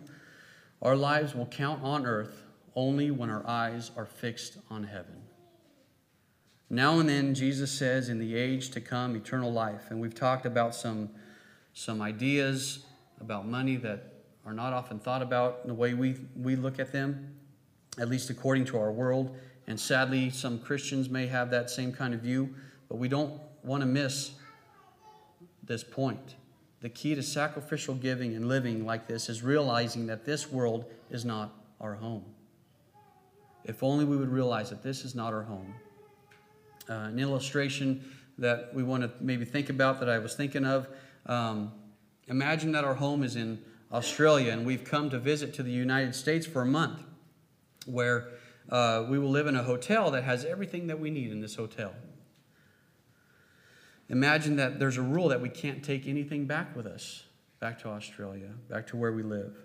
Our 0.81 0.95
lives 0.95 1.33
will 1.35 1.45
count 1.45 1.83
on 1.83 2.05
earth 2.05 2.43
only 2.75 3.11
when 3.11 3.29
our 3.29 3.45
eyes 3.47 3.91
are 3.95 4.05
fixed 4.05 4.57
on 4.69 4.83
heaven. 4.83 5.21
Now 6.69 6.99
and 6.99 7.07
then, 7.07 7.35
Jesus 7.35 7.71
says, 7.71 8.09
in 8.09 8.19
the 8.19 8.35
age 8.35 8.71
to 8.71 8.81
come, 8.81 9.15
eternal 9.15 9.51
life. 9.51 9.91
And 9.91 10.01
we've 10.01 10.15
talked 10.15 10.45
about 10.45 10.73
some 10.73 11.09
some 11.73 12.01
ideas 12.01 12.85
about 13.19 13.47
money 13.47 13.75
that 13.77 14.13
are 14.45 14.53
not 14.53 14.73
often 14.73 14.99
thought 14.99 15.21
about 15.21 15.59
in 15.63 15.69
the 15.69 15.73
way 15.73 15.93
we, 15.93 16.15
we 16.35 16.55
look 16.55 16.79
at 16.79 16.91
them, 16.91 17.35
at 17.97 18.09
least 18.09 18.29
according 18.29 18.65
to 18.65 18.77
our 18.77 18.91
world. 18.91 19.35
And 19.67 19.79
sadly, 19.79 20.29
some 20.29 20.59
Christians 20.59 21.09
may 21.09 21.25
have 21.27 21.49
that 21.49 21.69
same 21.69 21.91
kind 21.91 22.13
of 22.13 22.21
view, 22.21 22.53
but 22.89 22.97
we 22.97 23.07
don't 23.07 23.33
want 23.63 23.81
to 23.81 23.87
miss 23.87 24.31
this 25.65 25.83
point. 25.83 26.35
The 26.81 26.89
key 26.89 27.15
to 27.15 27.23
sacrificial 27.23 27.95
giving 27.95 28.35
and 28.35 28.47
living 28.47 28.85
like 28.85 29.07
this 29.07 29.29
is 29.29 29.41
realizing 29.41 30.07
that 30.07 30.25
this 30.25 30.51
world 30.51 30.85
is 31.09 31.23
not 31.23 31.53
our 31.79 31.95
home. 31.95 32.25
If 33.63 33.83
only 33.83 34.03
we 34.03 34.17
would 34.17 34.29
realize 34.29 34.69
that 34.69 34.83
this 34.83 35.05
is 35.05 35.15
not 35.15 35.33
our 35.33 35.43
home. 35.43 35.73
Uh, 36.89 36.93
an 36.93 37.19
illustration 37.19 38.03
that 38.37 38.73
we 38.73 38.83
want 38.83 39.03
to 39.03 39.11
maybe 39.21 39.45
think 39.45 39.69
about 39.69 39.99
that 40.01 40.09
I 40.09 40.19
was 40.19 40.35
thinking 40.35 40.65
of 40.65 40.87
um, 41.25 41.71
imagine 42.27 42.71
that 42.73 42.83
our 42.83 42.95
home 42.95 43.23
is 43.23 43.35
in 43.35 43.63
Australia 43.91 44.51
and 44.51 44.65
we've 44.65 44.83
come 44.83 45.09
to 45.09 45.19
visit 45.19 45.53
to 45.55 45.63
the 45.63 45.71
United 45.71 46.15
States 46.15 46.45
for 46.45 46.61
a 46.61 46.65
month, 46.65 47.01
where 47.85 48.29
uh, 48.69 49.05
we 49.07 49.19
will 49.19 49.29
live 49.29 49.47
in 49.47 49.55
a 49.55 49.63
hotel 49.63 50.11
that 50.11 50.23
has 50.23 50.45
everything 50.45 50.87
that 50.87 50.99
we 50.99 51.09
need 51.09 51.31
in 51.31 51.41
this 51.41 51.55
hotel. 51.55 51.93
Imagine 54.13 54.57
that 54.57 54.77
there's 54.77 54.97
a 54.97 55.01
rule 55.01 55.27
that 55.29 55.41
we 55.41 55.49
can't 55.49 55.83
take 55.83 56.07
anything 56.07 56.45
back 56.45 56.75
with 56.75 56.85
us, 56.85 57.23
back 57.59 57.79
to 57.79 57.89
Australia, 57.89 58.49
back 58.69 58.85
to 58.87 58.95
where 58.95 59.11
we 59.11 59.23
live, 59.23 59.57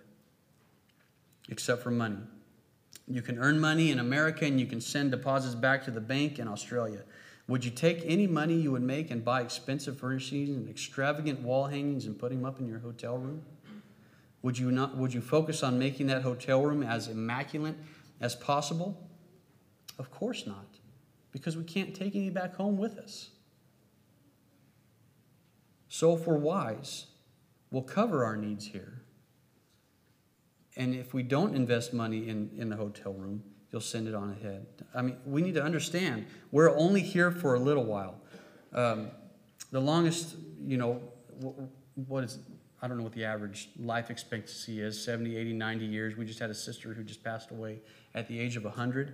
except 1.51 1.83
for 1.83 1.91
money. 1.91 2.17
You 3.07 3.21
can 3.21 3.39
earn 3.39 3.61
money 3.61 3.91
in 3.91 3.99
America 3.99 4.47
and 4.47 4.59
you 4.59 4.65
can 4.65 4.81
send 4.81 5.11
deposits 5.11 5.55
back 5.55 5.85
to 5.85 5.91
the 5.91 6.01
bank 6.01 6.39
in 6.39 6.49
Australia. 6.49 7.03
Would 7.47 7.63
you 7.63 7.71
take 7.71 8.03
any 8.07 8.27
money 8.27 8.55
you 8.55 8.73
would 8.73 8.83
make 8.83 9.11
and 9.11 9.23
buy 9.23 9.43
expensive 9.43 9.99
furnishings 9.99 10.49
and 10.49 10.67
extravagant 10.69 11.41
wall 11.41 11.67
hangings 11.67 12.07
and 12.07 12.19
put 12.19 12.31
them 12.31 12.47
up 12.47 12.59
in 12.59 12.67
your 12.67 12.79
hotel 12.79 13.19
room? 13.19 13.43
Would 14.41 14.59
you 14.59 14.71
not 14.71 14.97
would 14.97 15.13
you 15.13 15.21
focus 15.21 15.63
on 15.63 15.79
making 15.79 16.07
that 16.07 16.23
hotel 16.23 16.63
room 16.63 16.83
as 16.83 17.09
immaculate 17.09 17.75
as 18.21 18.35
possible? 18.35 18.99
Of 19.99 20.11
course 20.11 20.47
not. 20.47 20.67
Because 21.33 21.55
we 21.55 21.65
can't 21.65 21.95
take 21.95 22.17
any 22.17 22.31
back 22.31 22.55
home 22.55 22.79
with 22.79 22.97
us. 22.97 23.31
So 25.89 26.15
if 26.15 26.27
we're 26.27 26.37
wise, 26.37 27.07
we'll 27.71 27.83
cover 27.83 28.25
our 28.25 28.37
needs 28.37 28.67
here. 28.67 29.03
And 30.77 30.95
if 30.95 31.13
we 31.13 31.23
don't 31.23 31.57
invest 31.57 31.93
money 31.93 32.29
in, 32.29 32.51
in 32.57 32.69
the 32.69 32.77
hotel 32.77 33.13
room, 33.13 33.43
you'll 33.73 33.81
send 33.81 34.07
it 34.07 34.15
on 34.15 34.31
ahead. 34.31 34.67
I 34.95 35.03
mean, 35.03 35.17
we 35.27 35.43
need 35.43 35.55
to 35.55 35.63
understand 35.63 36.27
we're 36.53 36.77
only 36.77 37.01
here 37.01 37.31
for 37.31 37.55
a 37.55 37.59
little 37.59 37.85
while. 37.85 38.21
Um, 38.73 39.11
the 39.71 39.81
longest, 39.81 40.37
you 40.65 40.77
know, 40.77 41.03
what 42.07 42.25
is, 42.25 42.39
I 42.81 42.89
don't 42.89 42.97
know 42.97 43.03
what 43.03 43.13
the 43.13 43.25
average 43.25 43.71
life 43.79 44.11
expectancy 44.11 44.81
is 44.81 45.03
70, 45.03 45.37
80, 45.37 45.53
90 45.53 45.85
years. 45.85 46.17
We 46.17 46.25
just 46.25 46.39
had 46.39 46.51
a 46.51 46.55
sister 46.55 46.95
who 46.95 47.03
just 47.03 47.25
passed 47.25 47.51
away 47.51 47.81
at 48.15 48.29
the 48.29 48.39
age 48.39 48.57
of 48.57 48.65
100. 48.65 49.13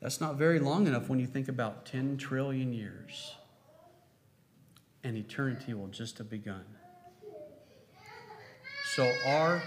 That's 0.00 0.20
not 0.20 0.36
very 0.36 0.60
long 0.60 0.86
enough 0.86 1.08
when 1.08 1.18
you 1.18 1.26
think 1.26 1.48
about 1.48 1.86
10 1.86 2.18
trillion 2.18 2.72
years. 2.72 3.34
And 5.08 5.16
eternity 5.16 5.72
will 5.72 5.86
just 5.86 6.18
have 6.18 6.28
begun. 6.28 6.66
So, 8.94 9.10
our 9.24 9.62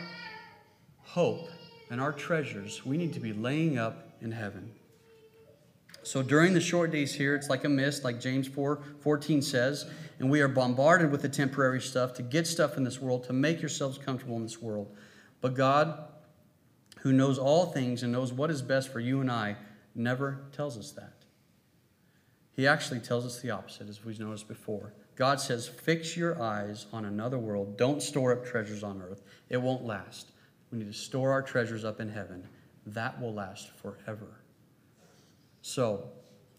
hope 1.01 1.49
and 1.89 1.99
our 1.99 2.13
treasures 2.13 2.85
we 2.85 2.95
need 2.95 3.13
to 3.13 3.19
be 3.19 3.33
laying 3.33 3.79
up 3.79 4.07
in 4.21 4.33
heaven. 4.33 4.71
So 6.03 6.21
during 6.21 6.53
the 6.53 6.61
short 6.61 6.91
days 6.91 7.15
here, 7.15 7.33
it's 7.33 7.49
like 7.49 7.63
a 7.63 7.69
mist, 7.69 8.03
like 8.03 8.19
James 8.19 8.47
4 8.47 8.83
14 8.99 9.41
says, 9.41 9.89
and 10.19 10.29
we 10.29 10.41
are 10.41 10.47
bombarded 10.47 11.09
with 11.11 11.23
the 11.23 11.29
temporary 11.29 11.81
stuff 11.81 12.13
to 12.13 12.21
get 12.21 12.45
stuff 12.45 12.77
in 12.77 12.83
this 12.83 13.01
world, 13.01 13.23
to 13.23 13.33
make 13.33 13.61
yourselves 13.61 13.97
comfortable 13.97 14.35
in 14.35 14.43
this 14.43 14.61
world. 14.61 14.95
But 15.41 15.55
God, 15.55 16.03
who 16.99 17.13
knows 17.13 17.39
all 17.39 17.65
things 17.65 18.03
and 18.03 18.11
knows 18.11 18.31
what 18.31 18.51
is 18.51 18.61
best 18.61 18.89
for 18.89 18.99
you 18.99 19.21
and 19.21 19.31
I, 19.31 19.55
never 19.95 20.43
tells 20.51 20.77
us 20.77 20.91
that. 20.91 21.20
He 22.55 22.67
actually 22.67 22.99
tells 22.99 23.25
us 23.25 23.39
the 23.39 23.51
opposite, 23.51 23.89
as 23.89 24.03
we've 24.03 24.19
noticed 24.19 24.47
before. 24.47 24.93
God 25.15 25.39
says, 25.39 25.67
Fix 25.67 26.17
your 26.17 26.41
eyes 26.41 26.87
on 26.91 27.05
another 27.05 27.37
world. 27.37 27.77
Don't 27.77 28.01
store 28.01 28.33
up 28.33 28.45
treasures 28.45 28.83
on 28.83 29.01
earth, 29.01 29.21
it 29.49 29.57
won't 29.57 29.83
last. 29.83 30.31
We 30.71 30.79
need 30.79 30.91
to 30.91 30.97
store 30.97 31.31
our 31.31 31.41
treasures 31.41 31.83
up 31.83 31.99
in 31.99 32.09
heaven. 32.09 32.47
That 32.85 33.21
will 33.21 33.33
last 33.33 33.69
forever. 33.71 34.41
So, 35.61 36.09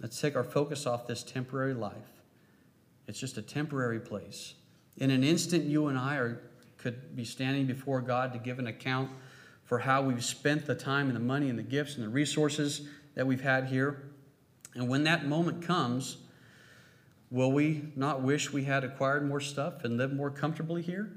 let's 0.01 0.21
take 0.21 0.37
our 0.37 0.45
focus 0.45 0.87
off 0.87 1.07
this 1.07 1.23
temporary 1.23 1.75
life. 1.75 2.23
It's 3.09 3.19
just 3.19 3.39
a 3.39 3.43
temporary 3.43 4.01
place. 4.01 4.55
In 4.99 5.11
an 5.11 5.25
instant, 5.25 5.65
you 5.65 5.89
and 5.89 5.99
I 5.99 6.17
are, 6.17 6.43
could 6.77 7.17
be 7.17 7.25
standing 7.25 7.67
before 7.67 8.01
God 8.01 8.33
to 8.33 8.39
give 8.39 8.59
an 8.59 8.67
account 8.67 9.11
for 9.65 9.79
how 9.79 10.03
we've 10.03 10.25
spent 10.25 10.67
the 10.67 10.75
time 10.75 11.07
and 11.07 11.17
the 11.17 11.21
money 11.21 11.49
and 11.49 11.59
the 11.59 11.63
gifts 11.63 11.97
and 11.97 12.05
the 12.05 12.09
resources 12.09 12.87
that 13.15 13.27
we've 13.27 13.41
had 13.41 13.67
here. 13.67 14.12
And 14.75 14.89
when 14.89 15.05
that 15.05 15.27
moment 15.27 15.63
comes, 15.63 16.19
will 17.31 17.53
we 17.53 17.85
not 17.95 18.23
wish 18.23 18.53
we 18.53 18.65
had 18.65 18.85
acquired 18.85 19.27
more 19.27 19.41
stuff 19.41 19.85
and 19.85 19.97
lived 19.97 20.15
more 20.15 20.31
comfortably 20.31 20.83
here? 20.83 21.13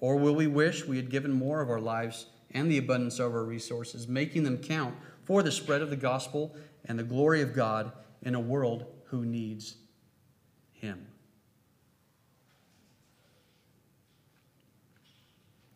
Or 0.00 0.16
will 0.16 0.34
we 0.34 0.46
wish 0.46 0.86
we 0.86 0.96
had 0.96 1.10
given 1.10 1.32
more 1.32 1.60
of 1.60 1.70
our 1.70 1.80
lives 1.80 2.26
and 2.52 2.70
the 2.70 2.78
abundance 2.78 3.18
of 3.18 3.32
our 3.32 3.44
resources, 3.44 4.08
making 4.08 4.44
them 4.44 4.58
count 4.58 4.94
for 5.24 5.42
the 5.42 5.52
spread 5.52 5.82
of 5.82 5.90
the 5.90 5.96
gospel 5.96 6.54
and 6.84 6.98
the 6.98 7.04
glory 7.04 7.42
of 7.42 7.54
God 7.54 7.92
in 8.22 8.34
a 8.34 8.40
world 8.40 8.86
who 9.06 9.24
needs 9.24 9.76
Him? 10.72 11.06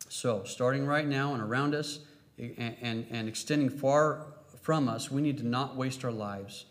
So, 0.09 0.43
starting 0.45 0.85
right 0.85 1.07
now 1.07 1.33
and 1.33 1.41
around 1.41 1.75
us 1.75 1.99
and, 2.37 2.77
and, 2.81 3.05
and 3.09 3.27
extending 3.27 3.69
far 3.69 4.27
from 4.63 4.87
us, 4.87 5.11
we 5.11 5.21
need 5.21 5.37
to 5.39 5.45
not 5.45 5.75
waste 5.75 6.05
our 6.05 6.11
lives. 6.11 6.65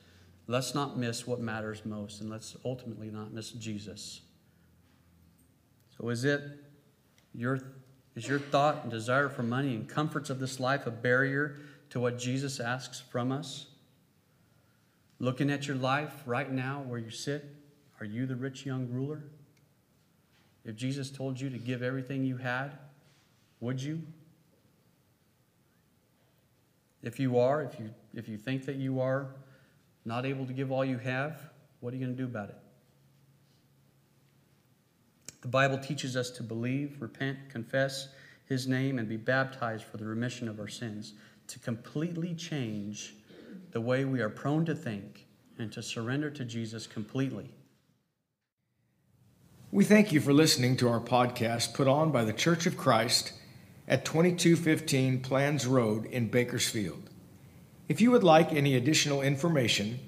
Let's 0.47 0.75
not 0.75 0.99
miss 0.99 1.27
what 1.27 1.41
matters 1.41 1.85
most, 1.85 2.23
and 2.23 2.31
let's 2.31 2.57
ultimately 2.65 3.11
not 3.11 3.35
miss 3.35 3.51
Jesus. 3.51 4.23
So, 5.99 6.09
is 6.09 6.25
it 6.25 6.41
your, 7.35 7.61
is 8.17 8.27
your 8.27 8.39
thought 8.39 8.83
and 8.83 8.91
desire 8.91 9.29
for 9.29 9.43
money 9.43 9.75
and 9.75 9.87
comforts 9.87 10.31
of 10.31 10.41
this 10.41 10.59
life 10.59 10.87
a 10.87 10.91
barrier 10.91 11.59
to 11.91 12.01
what 12.01 12.19
Jesus 12.19 12.61
asks 12.61 12.99
from 12.99 13.31
us? 13.31 13.67
Looking 15.19 15.51
at 15.51 15.69
your 15.69 15.77
life 15.77 16.23
right 16.25 16.51
now 16.51 16.83
where 16.87 16.99
you 16.99 17.11
sit, 17.11 17.45
are 18.01 18.07
you 18.07 18.25
the 18.25 18.37
rich 18.37 18.65
young 18.65 18.89
ruler? 18.89 19.23
If 20.65 20.77
Jesus 20.77 21.11
told 21.11 21.39
you 21.39 21.51
to 21.51 21.59
give 21.59 21.83
everything 21.83 22.25
you 22.25 22.39
had, 22.39 22.73
would 23.61 23.83
you? 23.83 24.01
If 27.03 27.19
you 27.19 27.39
are, 27.39 27.63
if 27.63 27.79
you, 27.79 27.91
if 28.15 28.29
you 28.29 28.37
think 28.37 28.65
that 28.67 28.77
you 28.77 29.01
are 29.01 29.35
not 30.05 30.25
able 30.25 30.47
to 30.47 30.53
give 30.53 30.71
all 30.71 30.85
you 30.85 30.99
have, 30.99 31.41
what 31.81 31.93
are 31.93 31.97
you 31.97 32.05
going 32.05 32.17
to 32.17 32.23
do 32.23 32.29
about 32.29 32.51
it? 32.51 32.57
The 35.41 35.49
Bible 35.49 35.79
teaches 35.79 36.17
us 36.17 36.31
to 36.31 36.43
believe, 36.43 36.97
repent, 37.01 37.39
confess 37.51 38.09
His 38.47 38.69
name, 38.69 38.99
and 38.99 39.09
be 39.09 39.17
baptized 39.17 39.85
for 39.85 39.97
the 39.97 40.05
remission 40.05 40.49
of 40.49 40.61
our 40.61 40.69
sins, 40.69 41.15
to 41.49 41.59
completely 41.59 42.35
change 42.35 43.15
the 43.73 43.81
way 43.81 44.05
we 44.05 44.21
are 44.21 44.29
prone 44.29 44.65
to 44.67 44.75
think 44.75 45.27
and 45.59 45.73
to 45.73 45.83
surrender 45.83 46.31
to 46.31 46.45
Jesus 46.45 46.87
completely. 46.87 47.51
We 49.73 49.85
thank 49.85 50.13
you 50.13 50.21
for 50.21 50.33
listening 50.33 50.77
to 50.79 50.89
our 50.89 51.01
podcast 51.01 51.75
put 51.75 51.89
on 51.89 52.13
by 52.13 52.25
the 52.25 52.33
Church 52.33 52.67
of 52.67 52.77
Christ 52.77 53.33
at 53.93 54.05
2215 54.07 55.21
Planz 55.21 55.69
Road 55.69 56.07
in 56.07 56.29
Bakersfield. 56.29 57.11
If 57.89 58.01
you 58.01 58.13
would 58.13 58.25
like 58.25 58.51
any 58.51 58.75
additional 58.75 59.21
information, 59.21 60.01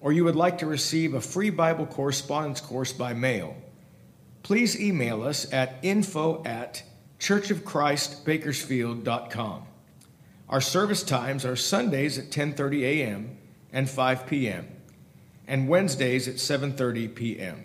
or 0.00 0.12
you 0.12 0.24
would 0.24 0.34
like 0.34 0.58
to 0.58 0.66
receive 0.66 1.14
a 1.14 1.20
free 1.20 1.50
Bible 1.50 1.86
correspondence 1.86 2.60
course 2.60 2.92
by 2.92 3.14
mail, 3.14 3.56
please 4.42 4.80
email 4.80 5.22
us 5.22 5.52
at 5.52 5.76
info 5.82 6.42
at 6.44 6.82
churchofchristbakersfield.com. 7.20 9.62
Our 10.48 10.60
service 10.60 11.04
times 11.04 11.44
are 11.44 11.54
Sundays 11.54 12.18
at 12.18 12.32
10:30 12.32 12.82
a.m. 12.82 13.38
and 13.72 13.88
5 13.88 14.26
p.m. 14.26 14.66
and 15.46 15.68
Wednesdays 15.68 16.26
at 16.26 16.34
7:30 16.34 17.14
p.m. 17.14 17.62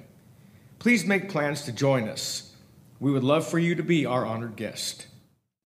Please 0.78 1.06
make 1.06 1.28
plans 1.28 1.64
to 1.64 1.72
join 1.72 2.08
us. 2.08 2.54
We 3.00 3.12
would 3.12 3.24
love 3.24 3.48
for 3.48 3.58
you 3.58 3.74
to 3.74 3.84
be 3.84 4.06
our 4.06 4.28
honored 4.28 4.58
guest. 4.58 5.08